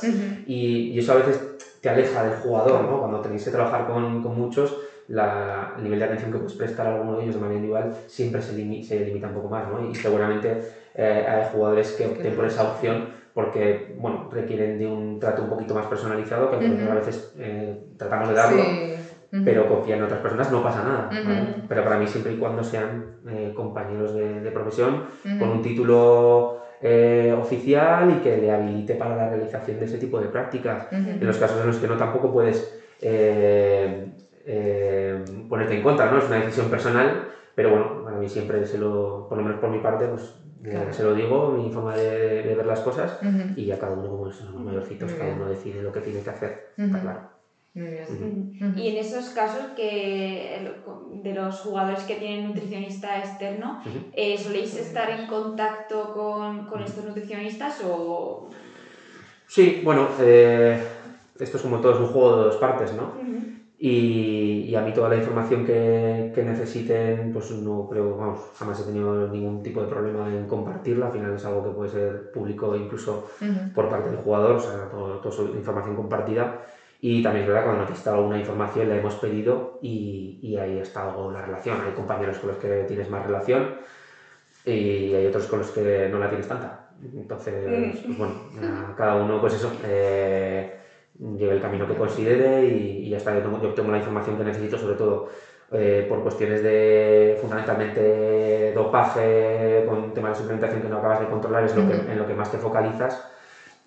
[0.45, 1.43] y, y eso a veces
[1.81, 2.99] te aleja del jugador, ¿no?
[2.99, 4.75] Cuando tenéis que trabajar con, con muchos,
[5.07, 7.89] la- el nivel de atención que puedes prestar a alguno de ellos de manera individual
[8.07, 9.79] siempre se, limi- se limita un poco más, ¿no?
[9.81, 10.59] Y seguramente
[10.95, 15.49] eh, hay jugadores que opten por esa opción porque, bueno, requieren de un trato un
[15.49, 16.91] poquito más personalizado, que nosotros Ujú.
[16.91, 19.08] a veces eh, tratamos de darlo, Sí.
[19.31, 21.09] Pero confían en otras personas, no pasa nada.
[21.25, 21.65] ¿vale?
[21.69, 25.39] Pero para mí siempre y cuando sean eh, compañeros de, de profesión, Ujú.
[25.39, 30.19] con un título eh, oficial y que le habilite para la realización de ese tipo
[30.19, 30.89] de prácticas.
[30.91, 32.69] En los casos en los que no, tampoco puedes
[33.01, 34.09] eh,
[35.49, 36.19] ponerte en contra, ¿no?
[36.19, 37.21] Es una decisión personal,
[37.55, 40.93] pero bueno, para mí siempre se lo, por lo menos por mi parte, pues Claro.
[40.93, 43.53] se lo digo, mi forma de, de ver las cosas, Ujú.
[43.55, 46.31] y a cada uno, como son los mayorcitos, cada uno decide lo que tiene que
[46.31, 47.03] hacer, está Ujú.
[47.03, 47.21] claro.
[47.79, 48.07] Muy bien.
[48.11, 48.67] Ujú.
[48.67, 48.79] Ujú.
[48.81, 50.61] Y en esos casos que
[51.23, 53.77] de los jugadores que tienen nutricionista externo,
[54.13, 58.41] eh, ¿soléis estar en contacto con, con estos nutricionistas o...?
[59.47, 60.77] Sí, bueno, eh,
[61.39, 63.13] esto es como todo, es un juego de dos partes, ¿no?
[63.81, 68.81] Y, y a mí toda la información que, que necesiten, pues no creo, vamos, jamás
[68.81, 71.07] he tenido ningún tipo de problema en compartirla.
[71.07, 73.21] Al final es algo que puede ser público incluso
[73.73, 76.51] por parte del jugador, o sea, todo, todo su información compartida.
[77.01, 81.09] Y también es verdad, cuando necesita alguna información la hemos pedido y, y ahí está
[81.09, 81.81] algo la relación.
[81.87, 83.77] Hay compañeros con los que tienes más relación
[84.65, 86.89] y hay otros con los que no la tienes tanta.
[87.15, 88.35] Entonces, pues bueno,
[88.97, 90.77] cada uno, pues eso, eh,
[91.37, 93.33] lleve el camino que considere y, y ya está.
[93.35, 95.29] Yo tengo, yo tengo la información que necesito, sobre todo
[95.71, 101.65] eh, por cuestiones de fundamentalmente dopaje, con temas de suplementación que no acabas de controlar,
[101.65, 103.31] es lo que, en lo que más te focalizas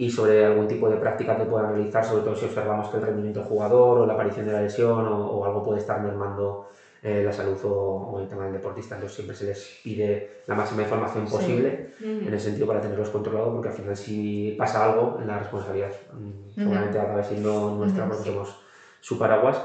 [0.02, 3.04] y sobre algún tipo de práctica que puedan realizar, sobre todo si observamos que el
[3.04, 6.66] rendimiento del jugador o la aparición de la lesión o, o algo puede estar mermando
[7.04, 8.96] eh, la salud o, el tema del deportista.
[8.96, 13.54] Entonces siempre se les pide la máxima información posible en ese sentido para tenerlos controlados,
[13.54, 15.92] porque al final si pasa algo, la responsabilidad.
[16.14, 18.60] Mm, seguramente acaba siendo nuestra porque somos
[19.02, 19.62] su paraguas.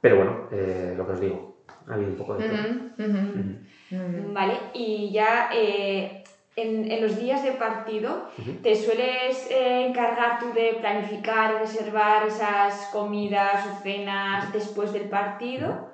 [0.00, 4.32] Pero bueno, eh, lo que os digo, ha habido un poco de todo.
[4.32, 6.24] Vale, y ya eh,
[6.56, 8.30] en, en, los días de partido,
[8.62, 15.90] ¿te sueles eh, encargar tú de planificar, reservar esas comidas o cenas después del partido?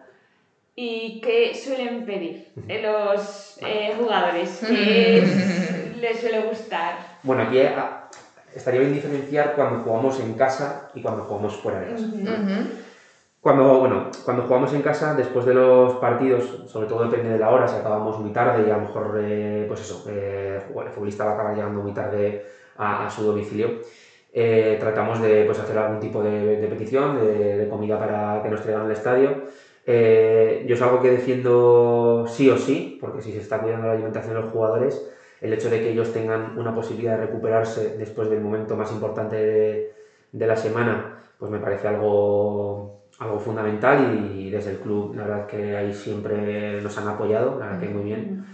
[0.75, 3.59] ¿Y qué suelen pedir los
[3.99, 4.61] jugadores?
[4.67, 7.19] ¿Qué les suele gustar?
[7.23, 7.59] Bueno, aquí
[8.55, 12.07] estaría bien diferenciar cuando jugamos en casa y cuando jugamos fuera de casa.
[13.43, 17.51] Cuando, bueno, cuando jugamos en casa, después de los partidos, sobre todo depende de la
[17.51, 21.25] hora, si acabamos muy tarde y a lo mejor, eh, pues eso, eh, el futbolista
[21.25, 23.81] va a acabar llegando muy tarde a, su domicilio,
[24.33, 28.87] eh, tratamos de pues, hacer algún tipo de, petición, de, comida para que nos traigan
[28.87, 29.31] al estadio.
[29.87, 34.37] yo es algo que defiendo sí o sí, porque si se está cuidando la alimentación
[34.37, 35.05] de los jugadores,
[35.41, 39.93] el hecho de que ellos tengan una posibilidad de recuperarse después del momento más importante
[40.31, 45.47] de, la semana, pues me parece algo, algo fundamental y desde el club la verdad
[45.47, 48.45] que ahí siempre nos han apoyado, la verdad que muy bien.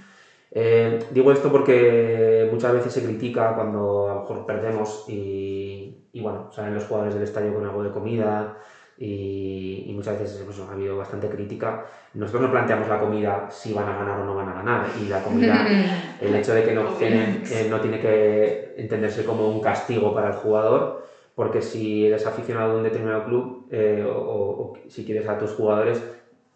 [0.50, 6.20] Eh, digo esto porque muchas veces se critica cuando a lo mejor perdemos y, y
[6.20, 8.56] bueno, salen los jugadores del estadio con algo de comida,
[9.00, 11.84] y, muchas veces pues, ha habido bastante crítica.
[12.14, 15.06] Nosotros no planteamos la comida si van a ganar o no van a ganar y
[15.06, 15.66] la comida,
[16.20, 20.28] el hecho de que no, tienen, eh, no tiene que entenderse como un castigo para
[20.28, 21.04] el jugador,
[21.38, 26.02] porque si eres aficionado a un determinado club eh, o, si quieres a tus jugadores,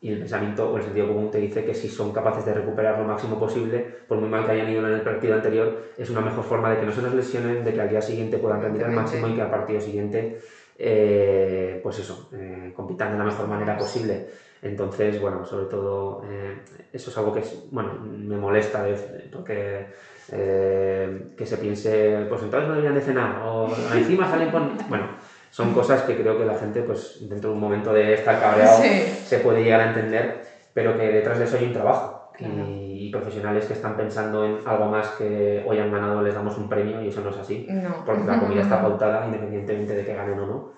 [0.01, 2.99] y el pensamiento o el sentido común te dice que si son capaces de recuperar
[2.99, 6.21] lo máximo posible, por muy mal que hayan ido en el partido anterior, es una
[6.21, 8.83] mejor forma de que no se nos lesionen, de que al día siguiente puedan rendir
[8.83, 10.40] al máximo y que al partido siguiente
[10.77, 14.27] eh, pues eso, eh, compitan de la mejor manera posible.
[14.62, 16.59] Entonces, bueno, sobre todo eh,
[16.92, 18.85] eso es algo que bueno, me molesta
[19.31, 19.87] porque
[20.30, 24.76] que se piense, pues entonces no deberían de cenar o encima salen con...
[24.88, 25.06] Bueno,
[25.50, 28.82] son cosas que creo que la gente, pues dentro de un momento de estar cabreado,
[28.82, 32.30] se puede llegar a entender, pero que detrás de eso hay un trabajo.
[32.38, 36.66] Y, profesionales que están pensando en algo más que hoy han ganado les damos un
[36.66, 37.68] premio y eso no es así.
[38.06, 40.72] Porque la comida está pautada independientemente de que ganen o no.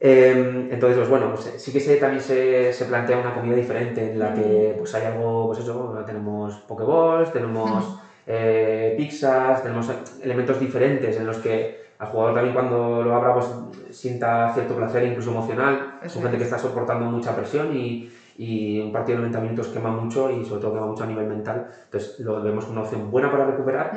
[0.00, 4.12] Em, entonces, pues bueno, pues, sí que se, también se, se, plantea una comida diferente
[4.12, 7.98] en la que pues hay algo, pues eso, tenemos pokeballs, tenemos
[8.30, 9.90] eh, pizzas, tenemos
[10.22, 13.46] elementos diferentes en los que al jugador también cuando lo abra pues
[13.90, 18.92] sienta cierto placer incluso emocional, es gente que está soportando mucha presión y, y un
[18.92, 21.66] partido de 90 minutos quema mucho y sobre todo quema mucho a nivel mental.
[21.84, 23.90] Entonces lo vemos como una opción buena para recuperar,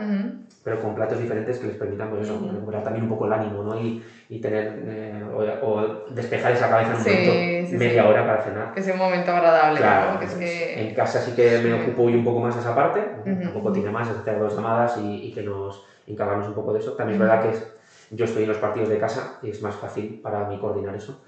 [0.63, 3.61] pero con platos diferentes que les permitan pues eso, recuperar también un poco el ánimo
[3.61, 3.79] ¿no?
[3.79, 8.73] y, y tener eh, o, despejar esa cabeza en un momento, media hora para cenar.
[8.73, 9.77] Que sea un momento agradable.
[9.77, 13.53] Claro, En casa sí que me ocupo hoy un poco más de esa parte, un
[13.53, 16.79] poco tiene más, es hacer dos llamadas y, y, que nos encargamos un poco de
[16.79, 16.93] eso.
[16.93, 17.67] También es verdad que es
[18.09, 21.21] yo estoy en los partidos de casa y es más fácil para mí coordinar eso.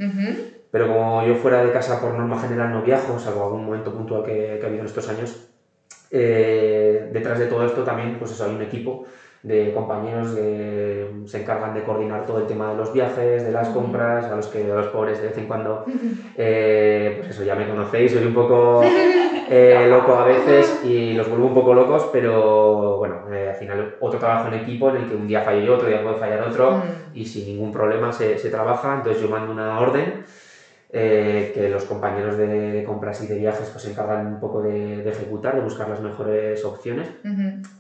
[0.74, 4.24] Pero como yo fuera de casa por norma general no viajo, salvo algún momento puntual
[4.24, 5.48] que, que ha habido en estos años,
[6.10, 9.04] eh, detrás de todo esto también pues eso, hay un equipo
[9.44, 13.70] de compañeros que se encargan de coordinar todo el tema de los viajes, de las
[13.70, 15.86] compras, a los que a los pobres de vez en cuando,
[16.36, 18.82] eh, pues eso ya me conocéis, soy un poco
[19.48, 23.96] eh, loco a veces y los vuelvo un poco locos, pero bueno, eh, al final
[24.00, 26.42] otro trabajo en equipo en el que un día fallo yo, otro día puede fallar
[26.42, 26.82] otro
[27.14, 30.24] y sin ningún problema se, se trabaja, entonces yo mando una orden
[30.96, 35.10] eh, que los compañeros de, compras y de viajes pues, se encargan un poco de,
[35.10, 37.10] ejecutar, de buscar las mejores opciones.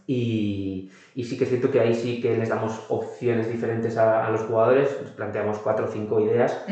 [0.07, 4.27] y, y, sí que es cierto que ahí sí que les damos opciones diferentes a,
[4.31, 6.65] los jugadores, les planteamos cuatro o cinco ideas,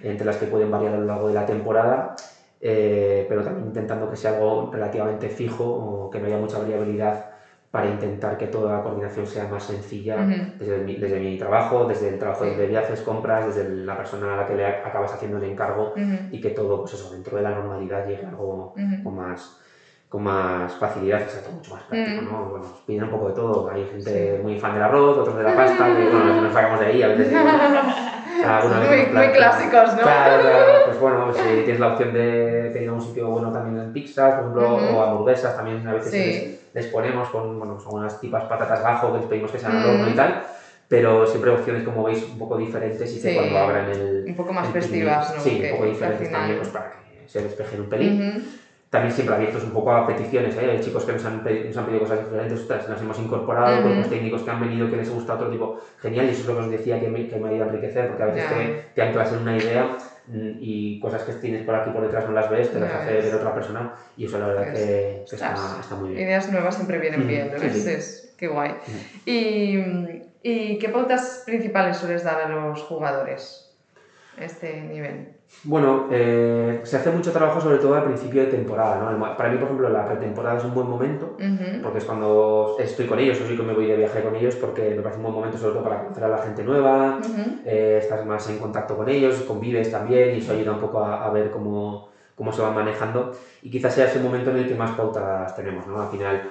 [0.00, 2.14] entre las que pueden variar a lo largo de la temporada.
[2.60, 7.37] Eh, pero también intentando que sea algo relativamente fijo o que no haya mucha variabilidad
[7.70, 10.16] para intentar que toda la coordinación sea más sencilla
[10.58, 14.36] desde, mi, desde, mi, trabajo, desde el trabajo de viajes, compras, desde la persona a
[14.36, 15.92] la que le acabas haciendo el encargo
[16.30, 19.58] y que todo, pues eso, dentro de la normalidad llegue algo con más
[20.08, 22.48] con más facilidad y sea todo mucho más práctico, ¿no?
[22.48, 25.54] Bueno, piden un poco de todo, hay gente muy fan del arroz, otros de la
[25.56, 27.30] pasta, que bueno, nos sacamos de ahí a veces.
[28.46, 30.02] muy, muy clásicos, ¿no?
[30.02, 33.92] Claro, claro, pues bueno, si tienes la opción de pedir un sitio bueno también en
[33.92, 38.44] pizzas, por ejemplo, o hamburguesas, también a veces les ponemos con, bueno, son unas tipas
[38.44, 40.44] patatas bajo que les pedimos que sean al horno y tal,
[40.88, 44.24] pero siempre opciones, como veis, un poco diferentes y que cuando abran el...
[44.26, 45.40] Un poco más festivas, ¿no?
[45.40, 48.44] Sí, un poco diferentes también, pues para que se despejen un pelín.
[48.90, 50.70] También siempre abiertos un poco a peticiones, ¿eh?
[50.70, 53.86] hay chicos que nos han, pedido, nos han pedido cosas diferentes, ostras, nos hemos incorporado,
[53.86, 56.54] uh técnicos que han venido que les gusta otro tipo, genial, y eso es lo
[56.54, 58.92] que os decía que me, que me ha ido a enriquecer, porque a veces te,
[58.94, 59.84] te anclas en una idea
[60.26, 63.12] mm, y cosas que tienes por aquí por detrás no las ves, te las hace
[63.12, 66.22] ver otra persona y eso la verdad Pues, que, que está, está muy bien.
[66.22, 67.58] Ideas nuevas siempre vienen bien, ¿no?
[67.58, 67.90] sí, Es- sí.
[67.90, 68.70] es- qué guay.
[68.70, 68.98] Ujú.
[69.26, 69.76] ¿Y,
[70.42, 73.68] ¿Y qué pautas principales sueles dar a los jugadores
[74.38, 75.37] a este nivel?
[75.64, 79.18] Bueno, eh, se hace mucho trabajo sobre todo al principio de temporada, ¿no?
[79.36, 83.06] Para mí, por ejemplo, la pretemporada es un buen momento Ujú, porque es cuando estoy
[83.06, 85.22] con ellos, o sí que me voy de viaje con ellos, porque me parece un
[85.22, 88.58] buen momento sobre todo para conocer a la gente nueva, ujú, eh, estás más en
[88.58, 92.02] contacto con ellos, convives también y eso ayuda un poco a, a ver cómo,
[92.34, 93.28] cómo se van manejando
[93.60, 95.98] y quizás sea ese momento en el que más pautas tenemos, ¿no?
[95.98, 96.42] Al final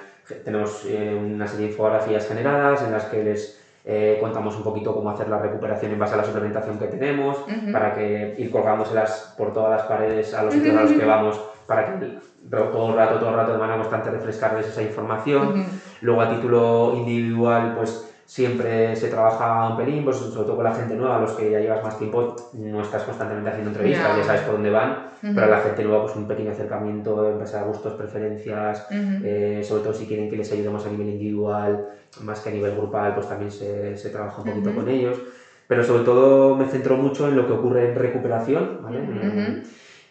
[0.42, 3.50] tenemos eh, una serie de infografías generadas en las que les
[3.90, 7.38] eh, contamos un poquito cómo hacer la recuperación en base a la suplementación que tenemos,
[7.38, 7.72] ujú.
[7.72, 11.40] para que ir colgándoselas por todas las paredes a los sitios a los que vamos,
[11.66, 12.18] para que
[12.50, 15.48] todo el rato, todo el rato de manera constante refrescarles esa información.
[15.48, 15.68] Ujú.
[16.02, 20.74] Luego a título individual, pues siempre se trabaja un pelín, pues sobre todo con la
[20.74, 24.18] gente nueva, los que ya llevas más tiempo, no estás constantemente haciendo entrevistas, Ya.
[24.18, 27.38] ya sabes por dónde van, pero a la gente nueva pues un pequeño acercamiento en
[27.38, 28.86] base a gustos, preferencias,
[29.24, 31.86] eh, sobre todo si quieren que les ayudemos a nivel individual,
[32.20, 35.18] más que a nivel grupal, pues también se, se trabaja un poquito con ellos.
[35.66, 38.78] Pero sobre todo me centro mucho en lo que ocurre en recuperación,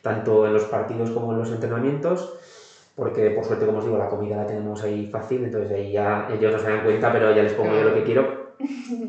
[0.01, 2.36] tanto en los partidos como en los entrenamientos,
[2.97, 6.25] porque por suerte, como os digo, la comida la tenemos ahí fácil, entonces ahí ya
[6.29, 8.25] ellos no se dan cuenta, pero ya les pongo yo lo que quiero.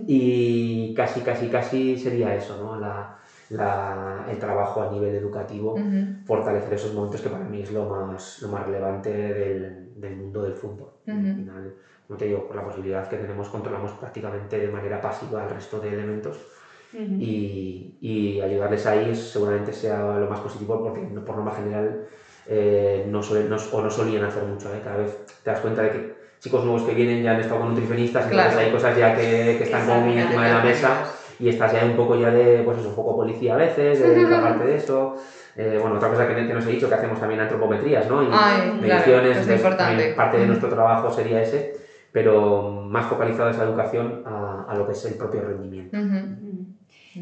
[0.07, 2.77] Y casi, casi, casi sería eso, ¿no?
[2.77, 3.11] La,
[3.51, 6.01] la- el trabajo a nivel educativo Ujú.
[6.25, 10.43] fortalecer esos momentos que para mí es lo más, lo más relevante del, del mundo
[10.43, 10.91] del fútbol.
[11.07, 11.29] Ujú.
[11.29, 11.75] Al final,
[12.07, 15.81] como te digo, por la posibilidad que tenemos, controlamos prácticamente de manera pasiva el resto
[15.81, 16.47] de elementos
[16.93, 17.19] Ujú.
[17.21, 21.97] y, y ayudarles ahí seguramente sea lo más positivo porque por norma general
[22.49, 24.73] eh, no, suelen, no- o no solían hacer mucho.
[24.75, 24.81] ¿eh?
[24.83, 27.71] Cada vez te das cuenta de que chicos nuevos que vienen ya han estado con
[27.71, 28.67] nutricionistas, entonces Claro.
[28.67, 31.03] hay cosas ya que, que están como muy encima de la mesa
[31.41, 34.21] y estás ya un poco ya de, pues eso, un poco policía a veces, de
[34.23, 35.15] encargarte de eso.
[35.57, 38.23] Eh, bueno, otra cosa que, que nos he dicho, que hacemos también antropometrías, ¿no?
[38.23, 41.73] Y Ay, claro, mediciones, también parte de nuestro trabajo sería ese,
[42.13, 45.97] pero más focalizado esa educación a, a lo que es el propio rendimiento.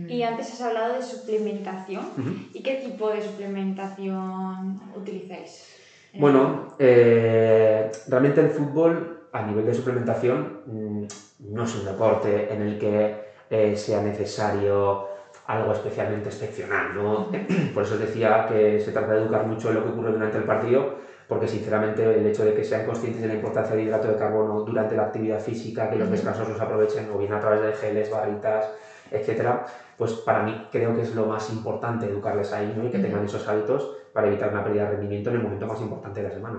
[0.08, 2.04] Y antes has hablado de suplementación.
[2.52, 5.76] ¿Y qué tipo de suplementación utilizáis?
[6.18, 11.04] Bueno, eh, realmente el fútbol a nivel de suplementación mm,
[11.52, 15.08] no es un deporte en el que eh, sea necesario
[15.46, 17.30] algo especialmente excepcional, ¿no?
[17.74, 20.38] Por eso os decía que se trata de educar mucho en lo que ocurre durante
[20.38, 20.96] el partido,
[21.28, 24.60] porque sinceramente el hecho de que sean conscientes de la importancia del hidrato de carbono
[24.62, 28.10] durante la actividad física, que los descansos los aprovechen o bien a través de geles,
[28.10, 28.70] barritas,
[29.10, 29.66] etcétera,
[29.96, 32.86] pues para mí creo que es lo más importante educarles ahí, ¿no?
[32.86, 35.80] Y que tengan esos hábitos para evitar una pérdida de rendimiento en el momento más
[35.80, 36.58] importante de la semana.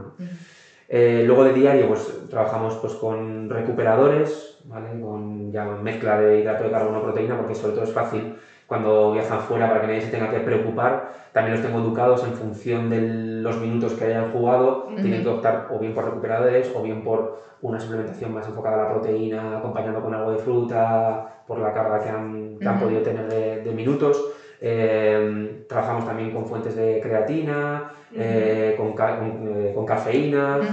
[0.90, 5.00] Eh, luego de diario pues trabajamos pues con recuperadores, ¿vale?
[5.02, 9.42] Con ya mezcla de hidrato de carbono proteína porque sobre todo es fácil cuando viajan
[9.42, 11.12] fuera para que nadie se tenga que preocupar.
[11.34, 15.68] También los tengo educados en función de los minutos que hayan jugado, tienen que optar
[15.72, 20.02] o bien por recuperadores o bien por una suplementación más enfocada a la proteína, acompañando
[20.02, 23.74] con algo de fruta, por la carga que han, que han podido tener de, de
[23.74, 24.26] minutos.
[24.60, 27.84] Eh, trabajamos también con fuentes de creatina,
[28.16, 30.68] eh, con, ca- con, eh, con cafeína.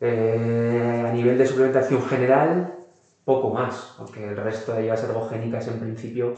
[0.00, 2.66] A nivel de suplementación general,
[3.24, 6.32] poco más, porque el resto de ayudas ergogénicas en principio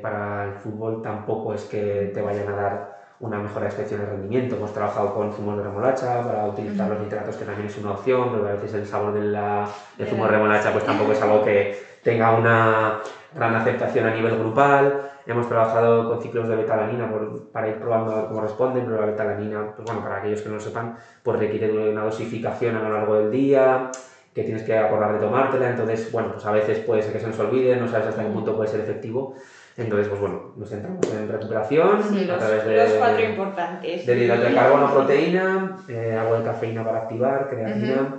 [0.00, 2.82] para el fútbol tampoco es que te vayan a dar
[3.20, 4.56] una mejora de expresión de rendimiento.
[4.56, 6.94] Hemos trabajado con zumos de remolacha para utilizar Ujú.
[6.94, 10.24] los nitratos, que también es una opción, pero a veces el sabor del De zumo
[10.24, 13.00] de remolacha pues tampoco es algo que tenga una
[13.34, 15.02] gran aceptación a nivel grupal.
[15.26, 18.96] Hemos trabajado con ciclos de betalanina por- para ir probando a ver cómo responden, pero
[18.98, 22.80] la betalanina, pues bueno, para aquellos que no lo sepan, pues requiere una dosificación a
[22.80, 23.90] lo largo del día,
[24.34, 27.26] que tienes que acordar de tomártela, entonces, bueno, pues a veces puede ser que se
[27.26, 29.34] nos olvide, no sabes hasta qué punto puede ser efectivo,
[29.76, 34.06] entonces, pues bueno, nos centramos en recuperación Sí, a los, través de, los cuatro importantes.
[34.06, 38.16] del hidrato de carbono, proteína, eh, agua de cafeína para activar, creatina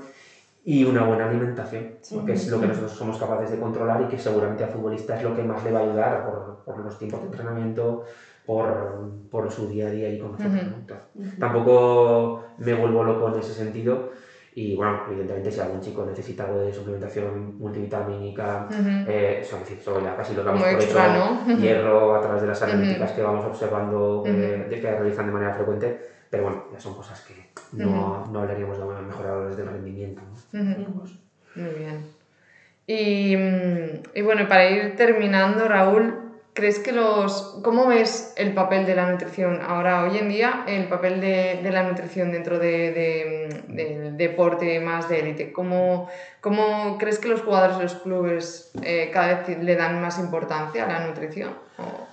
[0.63, 4.19] y una buena alimentación, porque es lo que nosotros somos capaces de controlar y que
[4.19, 7.21] seguramente al futbolista es lo que más le va a ayudar por, por los tiempos
[7.21, 8.03] de entrenamiento,
[8.45, 10.65] por, por su día a día y con nosotros.
[10.67, 10.77] ¿no?
[10.77, 11.39] Entonces, Ujú.
[11.39, 14.09] Tampoco me vuelvo loco en ese sentido
[14.53, 19.09] y bueno, evidentemente si algún chico necesita algo de suplementación multivitamínica, Ujú.
[19.09, 21.55] eh, eso, es decir, eso ya casi lo damos Como por extra, hecho, ¿no?
[21.57, 25.53] hierro a través de las analíticas que vamos observando, eh, de que realizan de manera
[25.53, 25.99] frecuente,
[26.29, 30.21] pero bueno, ya son cosas que no, no hablaríamos de mejoradores del rendimiento.
[30.53, 31.03] ¿no?
[31.55, 32.05] Muy bien.
[32.87, 36.20] Y, mm, y bueno, para ir terminando, Raúl,
[36.53, 37.59] ¿crees que los...
[37.63, 41.71] ¿Cómo ves el papel de la nutrición ahora, hoy en día, el papel de, de
[41.71, 45.51] la nutrición dentro de, de- mm, del deporte más de élite?
[45.51, 46.07] ¿Cómo,
[46.41, 50.85] ¿Cómo crees que los jugadores de los clubes eh, cada vez le dan más importancia
[50.85, 51.55] a la nutrición?
[51.77, 52.07] O-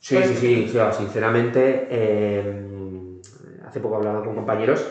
[0.00, 2.62] Sí, sí, sí, sí, sinceramente, eh,
[3.66, 4.86] hace poco hablaba con compañeros,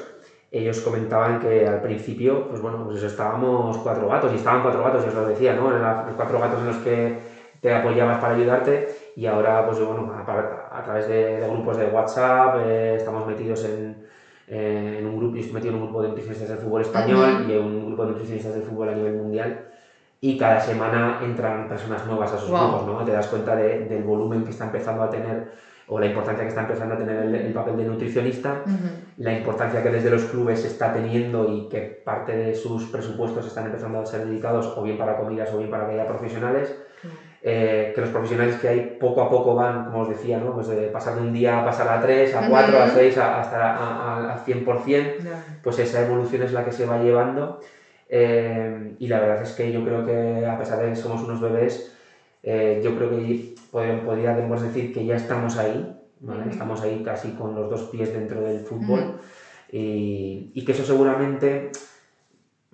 [0.52, 5.04] ellos comentaban que al principio, pues bueno, pues estábamos cuatro gatos, y estaban cuatro gatos,
[5.04, 5.70] yo os lo decía, ¿no?
[5.76, 7.26] Eran los cuatro gatos en los que
[7.62, 12.95] te apoyabas para ayudarte, y ahora, pues bueno, a, través de, grupos de WhatsApp, eh,
[12.97, 14.05] estamos metidos en,
[14.47, 17.88] en, un grupo, metido en un grupo de nutricionistas del fútbol español y en un
[17.88, 19.66] grupo de nutricionistas del fútbol a nivel mundial,
[20.20, 23.03] y cada semana entran personas nuevas a esos grupos, ¿no?
[23.05, 25.47] Te das cuenta de, del volumen que está empezando a tener
[25.89, 28.62] o la importancia que está empezando a tener el, papel de nutricionista,
[29.18, 33.68] la importancia que desde los clubes está teniendo y que parte de sus presupuestos están
[33.68, 36.76] empezando a ser dedicados o bien para comidas o bien para que haya profesionales,
[37.50, 40.54] eh, que los profesionales que hay poco a poco van, como os decía, ¿no?
[40.54, 44.34] pues de pasar de un día a pasar a 3, a 4, a 6, hasta
[44.34, 45.14] al 100%,
[45.64, 47.62] pues esa evolución es la que se va llevando.
[48.10, 51.39] Eh, y la verdad es que yo creo que a pesar de que somos unos
[51.39, 51.95] bebés,
[52.43, 55.98] eh, yo creo que podríamos decir que ya estamos ahí,
[56.52, 59.22] estamos ahí casi con los dos pies dentro del fútbol.
[59.72, 61.72] Y, y, que eso seguramente,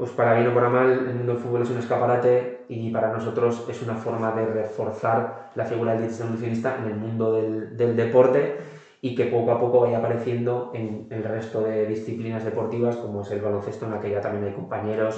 [0.04, 3.14] pues para bien o para mal, el mundo del fútbol es un escaparate y para
[3.14, 7.78] nosotros es una forma de reforzar la figura del dietista nutricionista en el mundo del,
[7.78, 8.58] del deporte
[9.00, 13.32] y que poco a poco vaya apareciendo en el resto de disciplinas deportivas, como es
[13.32, 15.16] el baloncesto, en la que ya también hay compañeros,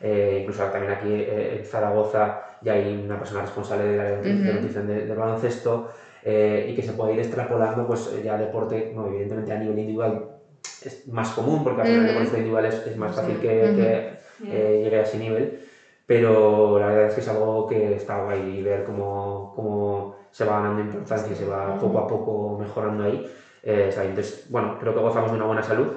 [0.00, 4.86] eh, incluso también aquí eh, en Zaragoza ya hay una persona responsable de la nutrición
[4.86, 5.88] del baloncesto,
[6.22, 10.28] eh, y que se pueda ir extrapolando pues ya deporte, no, evidentemente a nivel individual
[10.84, 15.02] es más común, porque al final el deporte individual es, más fácil que, llegue a
[15.02, 15.60] ese nivel,
[16.06, 20.60] pero la verdad es que es algo que está ahí, ver cómo, cómo se va
[20.60, 23.30] ganando importancia se va poco a poco mejorando ahí.
[23.62, 25.88] Eh, entonces, bueno, creo que gozamos de una buena salud.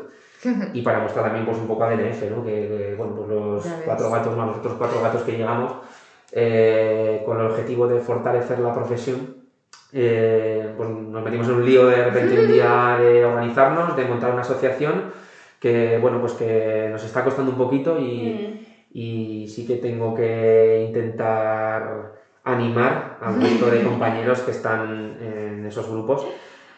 [0.73, 2.43] Y para mostrar también pues, un poco ADNF, ¿no?
[2.43, 5.77] que, bueno, pues los cuatro gatos más los otros cuatro gatos que llegamos,
[6.33, 9.37] eh, con el objetivo de fortalecer la profesión,
[9.93, 14.31] eh, pues nos metimos en un lío de repente un día de organizarnos, de montar
[14.31, 15.13] una asociación
[15.64, 18.66] que, bueno, pues que nos está costando un poquito y, mm.
[18.91, 25.89] y sí que tengo que intentar animar al resto de compañeros que están en esos
[25.89, 26.28] grupos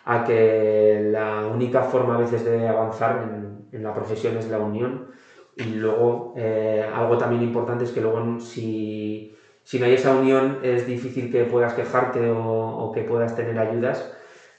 [0.03, 4.59] a que la única forma a veces de avanzar en, en la profesión es la
[4.59, 5.07] unión
[5.55, 10.59] y luego eh, algo también importante es que luego si, si, no hay esa unión
[10.61, 14.13] es difícil que puedas quejarte o, o, que puedas tener ayudas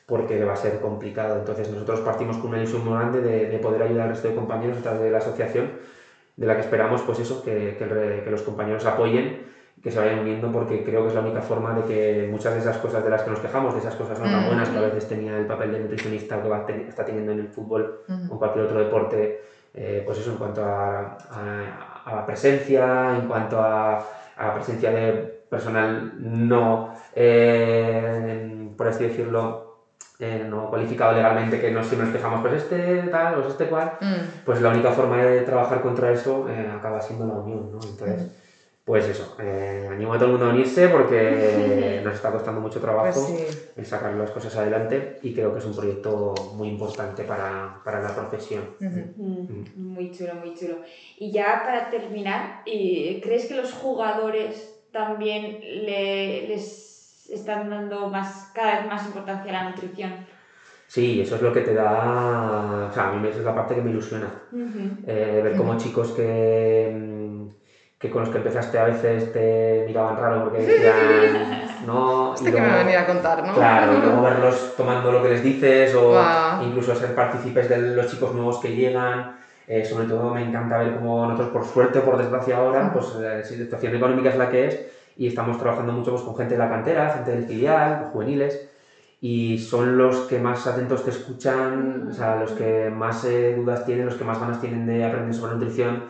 [0.06, 1.36] porque va a ser complicado.
[1.38, 4.34] Entonces nosotros partimos con una ilusión muy grande de, de poder ayudar al resto de
[4.34, 5.72] compañeros a través de la asociación
[6.36, 9.46] de la que esperamos pues eso, que, que, que los compañeros apoyen
[9.82, 12.60] que se vayan uniendo porque creo que es la única forma de que muchas de
[12.60, 14.80] esas cosas de las que nos quejamos, de esas cosas no tan buenas que a
[14.80, 18.00] veces tenía el papel de nutricionista que va está teniendo en el fútbol
[18.30, 19.40] o cualquier otro deporte,
[19.74, 21.18] eh, pues eso en cuanto a,
[22.04, 23.98] a, la presencia, en cuanto a,
[24.36, 25.12] a, la presencia de
[25.48, 29.65] personal no, eh, por así decirlo,
[30.18, 33.66] eh, no cualificado legalmente, que no siempre nos quejamos, pues este tal, o pues este
[33.66, 34.44] cual, mm.
[34.44, 37.78] pues la única forma de trabajar contra eso acaba siendo la unión, ¿no?
[37.82, 38.30] Entonces
[38.86, 42.78] pues eso, eh, animo a todo el mundo a unirse porque nos está costando mucho
[42.78, 47.24] trabajo pues el sacar las cosas adelante y creo que es un proyecto muy importante
[47.24, 48.62] para, para la profesión.
[48.78, 49.74] Mm.
[49.74, 50.76] Muy chulo, muy chulo.
[51.18, 56.85] Y ya para terminar, ¿crees que los jugadores también le, les
[57.30, 60.12] están dando más, cada vez más importancia a la nutrición?
[60.86, 63.74] Sí, eso es lo que te da, o sea, a mí esa es la parte
[63.74, 64.30] que me ilusiona.
[65.06, 67.26] Eh, ver cómo chicos que
[67.98, 72.62] que con los que empezaste a veces te miraban raro porque decían, no, luego, que
[72.62, 73.54] me venía a contar, ¿no?
[73.54, 76.14] Claro, y luego verlos tomando lo que les dices o
[76.62, 79.36] incluso ser partícipes de los chicos nuevos que llegan.
[79.68, 83.14] Eh, sobre todo me encanta ver cómo nosotros, por suerte o por desgracia ahora, pues
[83.16, 84.86] la situación económica es la que es
[85.16, 88.68] y estamos trabajando mucho pues, con gente de la cantera, gente del filial, juveniles
[89.20, 93.84] y son los que más atentos te escuchan, o sea, los que más eh, dudas
[93.86, 96.04] tienen, los que más ganas tienen de aprender sobre nutrición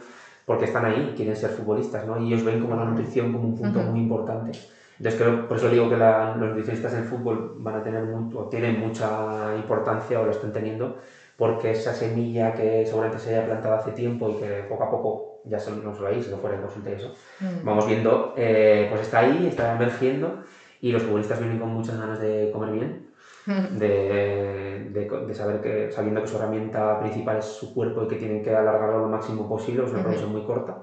[0.45, 2.21] porque están ahí, quieren ser futbolistas, ¿no?
[2.21, 4.53] Y ellos ven como la nutrición como un punto muy importante.
[4.99, 8.81] Entonces, creo, por eso digo que los nutricionistas en fútbol van a tener o tienen
[8.81, 10.97] mucha importancia o lo están teniendo,
[11.37, 15.36] porque esa semilla que seguramente se haya plantado hace tiempo y que poco a poco,
[15.49, 17.64] ya no solo ahí, sino fuera en consulta y eso, mm.
[17.64, 20.42] vamos viendo, eh, pues está ahí, está emergiendo
[20.80, 23.07] y los futbolistas vienen con muchas ganas de comer bien
[23.47, 28.42] de, de, saber que, sabiendo que su herramienta principal es su cuerpo y que tienen
[28.42, 30.78] que alargarlo lo máximo posible, es una progresión muy corta.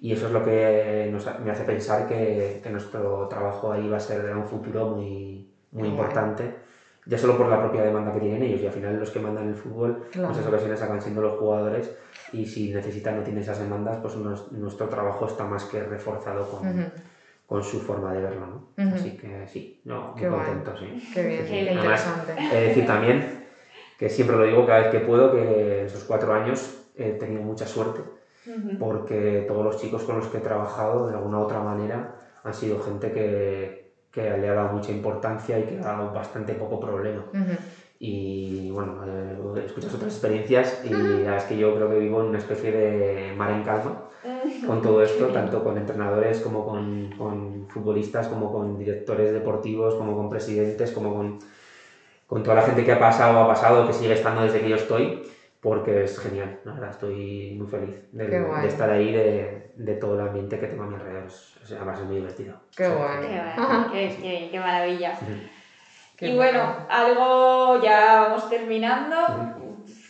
[0.00, 1.10] Y eso es lo que
[1.42, 5.50] me hace pensar que, que, nuestro trabajo ahí va a ser en un futuro muy,
[5.72, 6.56] muy importante,
[7.06, 8.62] ya solo por la propia demanda que tienen ellos.
[8.62, 11.94] Y al final los que mandan el fútbol, en muchas ocasiones acaban siendo los jugadores
[12.32, 16.86] y si necesitan no tienen esas demandas, pues nuestro trabajo está más que reforzado con,
[17.46, 18.84] con su forma de verlo, ¿no?
[18.84, 18.94] Ujú.
[18.94, 20.38] Así que sí, no, muy Qué guay.
[20.38, 21.10] contento, sí.
[21.12, 21.76] Qué bien, Qué qué bien.
[21.76, 22.34] interesante.
[22.50, 23.40] He de decir también
[23.98, 27.42] que siempre lo digo cada vez que puedo, que en esos cuatro años he tenido
[27.42, 28.02] mucha suerte,
[28.46, 28.78] Ujú.
[28.78, 32.54] porque todos los chicos con los que he trabajado, de alguna u otra manera, han
[32.54, 33.83] sido gente que,
[34.14, 37.24] que le ha dado mucha importancia y que ha dado bastante poco problema.
[37.32, 37.56] Ujú.
[37.98, 42.28] Y bueno, eh, escuchas otras experiencias y la es que yo creo que vivo en
[42.28, 44.04] una especie de mar en calma
[44.66, 50.14] con todo esto, tanto con entrenadores como con, con futbolistas, como con directores deportivos, como
[50.14, 51.38] con presidentes, como con,
[52.26, 54.76] con toda la gente que ha pasado, ha pasado, que sigue estando desde que yo
[54.76, 55.22] estoy,
[55.64, 58.26] porque es genial, la verdad, estoy muy feliz de,
[58.68, 61.98] estar ahí, de, de todo el ambiente que tengo a mi alrededor, es, es- además
[62.00, 62.54] es muy divertido.
[62.76, 63.20] Qué O sea, guay.
[63.20, 65.12] Qué, que- bueno, qué, qué- qué maravilla.
[66.16, 69.16] Qué y bueno, algo ya vamos terminando.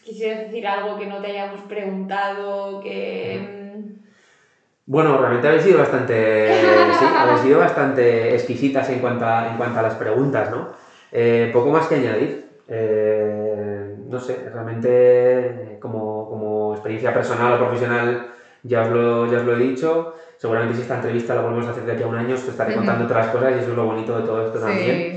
[0.02, 3.38] Quisieras decir algo que no te hayamos preguntado, que...
[3.40, 4.04] mm,
[4.86, 6.14] Bueno, realmente habéis sido bastante,
[6.98, 10.70] sí, habéis sido bastante exquisitas en cuanto a, en cuanto a las preguntas, ¿no?
[11.10, 12.44] Eh, poco más que añadir.
[12.68, 13.73] Eh,
[14.14, 18.30] no sé, realmente como, como experiencia personal o profesional
[18.62, 20.14] ya os, lo, ya os lo he dicho.
[20.36, 22.72] Seguramente si esta entrevista la volvemos a hacer de aquí a un año os estaré
[22.74, 25.12] contando otras cosas y eso es lo bonito de todo esto también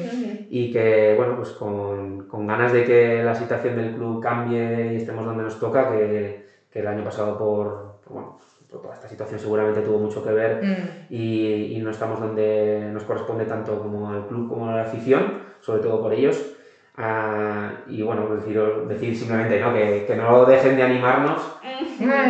[0.49, 4.95] y que, bueno, pues con, con ganas de que la situación del club cambie y
[4.97, 8.37] estemos donde nos toca, que, que el año pasado por, por, bueno,
[8.69, 11.13] toda esta situación seguramente tuvo mucho que ver Mm.
[11.13, 15.23] y, y no estamos donde nos corresponde tanto como al club como a la afición,
[15.61, 16.53] sobre todo por ellos.
[16.99, 19.71] Ah, y bueno, deciros- decir simplemente ¿no?
[19.71, 21.55] que, que no dejen de animarnos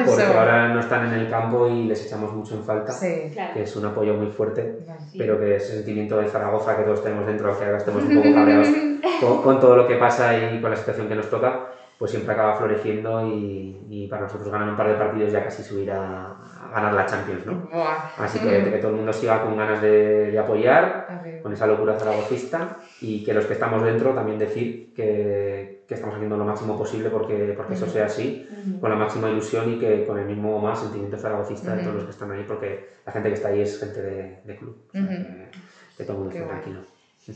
[0.06, 0.38] porque Eso.
[0.38, 3.30] ahora no están en el campo y les echamos mucho en falta, Sí.
[3.32, 3.54] Claro.
[3.54, 5.18] que es un apoyo muy fuerte Sí.
[5.18, 8.34] pero que ese sentimiento de Zaragoza que todos tenemos dentro, aunque ahora estemos un poco
[8.34, 8.68] cabreados
[9.22, 12.34] con, con todo lo que pasa y con la situación que nos toca, pues siempre
[12.34, 16.36] acaba floreciendo y, y para nosotros ganar un par de partidos ya casi subir a
[16.74, 17.68] ganar la Champions, ¿no?
[17.72, 18.10] Buah.
[18.18, 21.98] Así que, que todo el mundo siga con ganas de, de apoyar, con esa locura
[22.00, 26.78] zaragocista y que los que estamos dentro también decir que, que estamos haciendo lo máximo
[26.78, 28.48] posible porque, porque eso sea así,
[28.82, 32.04] con la máxima ilusión y que con el mismo más sentimiento zaragocista de todos los
[32.06, 34.76] que están ahí, porque la gente que está ahí es gente de, de club.
[34.90, 35.50] O sea, que,
[35.98, 36.62] que todo el mundo Qué esté guay.
[36.62, 36.82] tranquilo.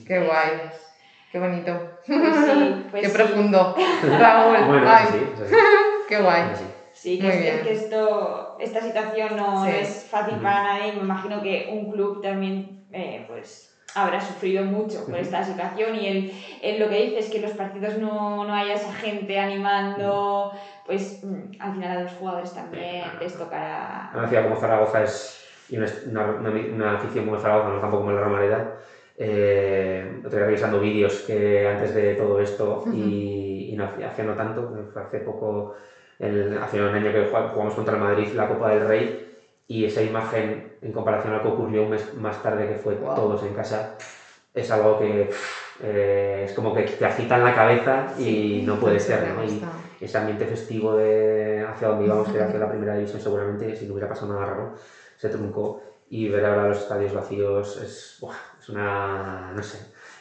[0.07, 0.51] Qué guay.
[1.31, 1.71] Qué bonito.
[2.05, 3.17] Pues sí, pues Qué sí.
[3.17, 3.75] profundo.
[4.19, 4.57] Raúl.
[4.67, 5.55] Bueno, Ay, eso sí, sí,
[6.09, 6.43] qué guay.
[7.01, 7.17] Sí.
[7.17, 9.69] Que, es, es que esto, esta situación no, Sí.
[9.69, 10.43] no es fácil Ujú.
[10.43, 10.91] para nadie.
[10.91, 16.07] Me imagino que un club también eh, pues, habrá sufrido mucho por esta situación y
[16.07, 16.25] el,
[16.61, 20.49] el lo que dices, que los partidos no, no haya esa gente animando,
[20.85, 24.09] pues mm, al final a los jugadores también les tocará...
[24.13, 25.37] Una ciudad como Zaragoza es,
[25.69, 28.75] y una, una, una- afición como Zaragoza, no tampoco como la Romareda,
[29.17, 34.69] eh, día revisando vídeos que antes de todo esto y, y no hace, no tanto,
[34.91, 35.71] fue hace poco,
[36.21, 39.27] el, hace un año que jugamos contra el Madrid la Copa del Rey
[39.67, 42.95] y esa imagen en comparación a lo que ocurrió un mes más tarde que fue
[42.95, 43.15] Wow.
[43.15, 43.95] todos en casa,
[44.53, 45.29] es algo que
[45.81, 49.43] eh, es como que te agita en la cabeza y no puede ser, ¿no?
[49.43, 49.61] Y,
[49.99, 53.85] ese ambiente festivo de hacia donde íbamos, que era hacia la primera división, seguramente, si
[53.85, 54.73] no hubiera pasado nada raro,
[55.15, 55.79] se truncó.
[56.09, 58.19] Y ver ahora los estadios vacíos es,
[58.59, 59.77] es una, no sé,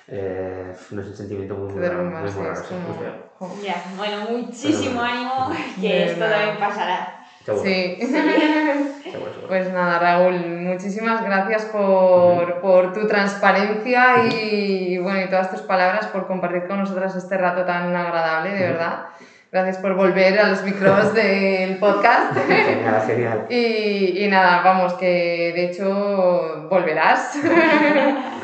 [0.07, 3.30] eh, no es un sentimiento muy, muy muy, sí, muy raro,
[3.63, 6.37] Ya, bueno, muchísimo Bueno, ánimo, que esto verdad.
[6.37, 7.17] también pasará.
[7.45, 7.97] Seguro, Sí.
[8.01, 9.49] seguro, seguro.
[9.49, 16.07] Pues nada, Raúl, muchísimas gracias por, por tu transparencia y, bueno, y todas tus palabras,
[16.09, 19.07] por compartir con nosotras este rato tan agradable, de verdad.
[19.51, 22.35] Gracias por volver a los micros del podcast.
[22.47, 23.47] Genial, genial.
[23.49, 27.37] Y, y nada, vamos, que de hecho volverás.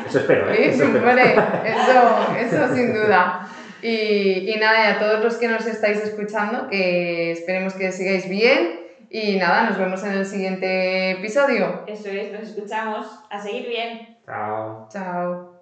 [0.07, 0.55] Eso espero, ¿eh?
[0.73, 1.07] Sí, Eso espero.
[1.07, 1.35] hombre,
[1.65, 2.27] eso,
[2.57, 3.47] eso sin duda.
[3.81, 8.27] Y, y nada, y a todos los que nos estáis escuchando, que esperemos que sigáis
[8.29, 8.87] bien.
[9.09, 11.83] Y nada, nos vemos en el siguiente episodio.
[11.87, 13.07] Eso es, nos escuchamos.
[13.29, 14.17] A seguir bien.
[14.25, 14.89] Chao.
[14.91, 15.53] Chao.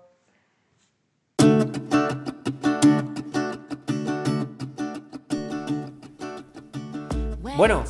[7.56, 7.86] Bueno,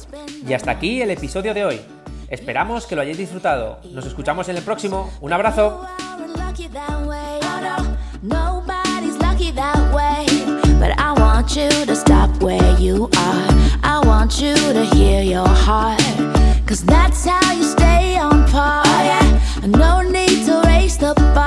[0.47, 1.81] y hasta aquí el episodio de hoy.
[2.29, 3.79] Esperamos que lo hayáis disfrutado.
[3.91, 5.11] Nos escuchamos en el próximo.
[5.21, 5.87] Un abrazo.
[11.45, 13.47] want you to stop where you are.
[13.83, 16.01] I want you to hear your heart.
[16.65, 18.81] Cause that's how you stay on par.
[18.83, 19.67] Oh, yeah.
[19.67, 21.45] No need to raise the bar.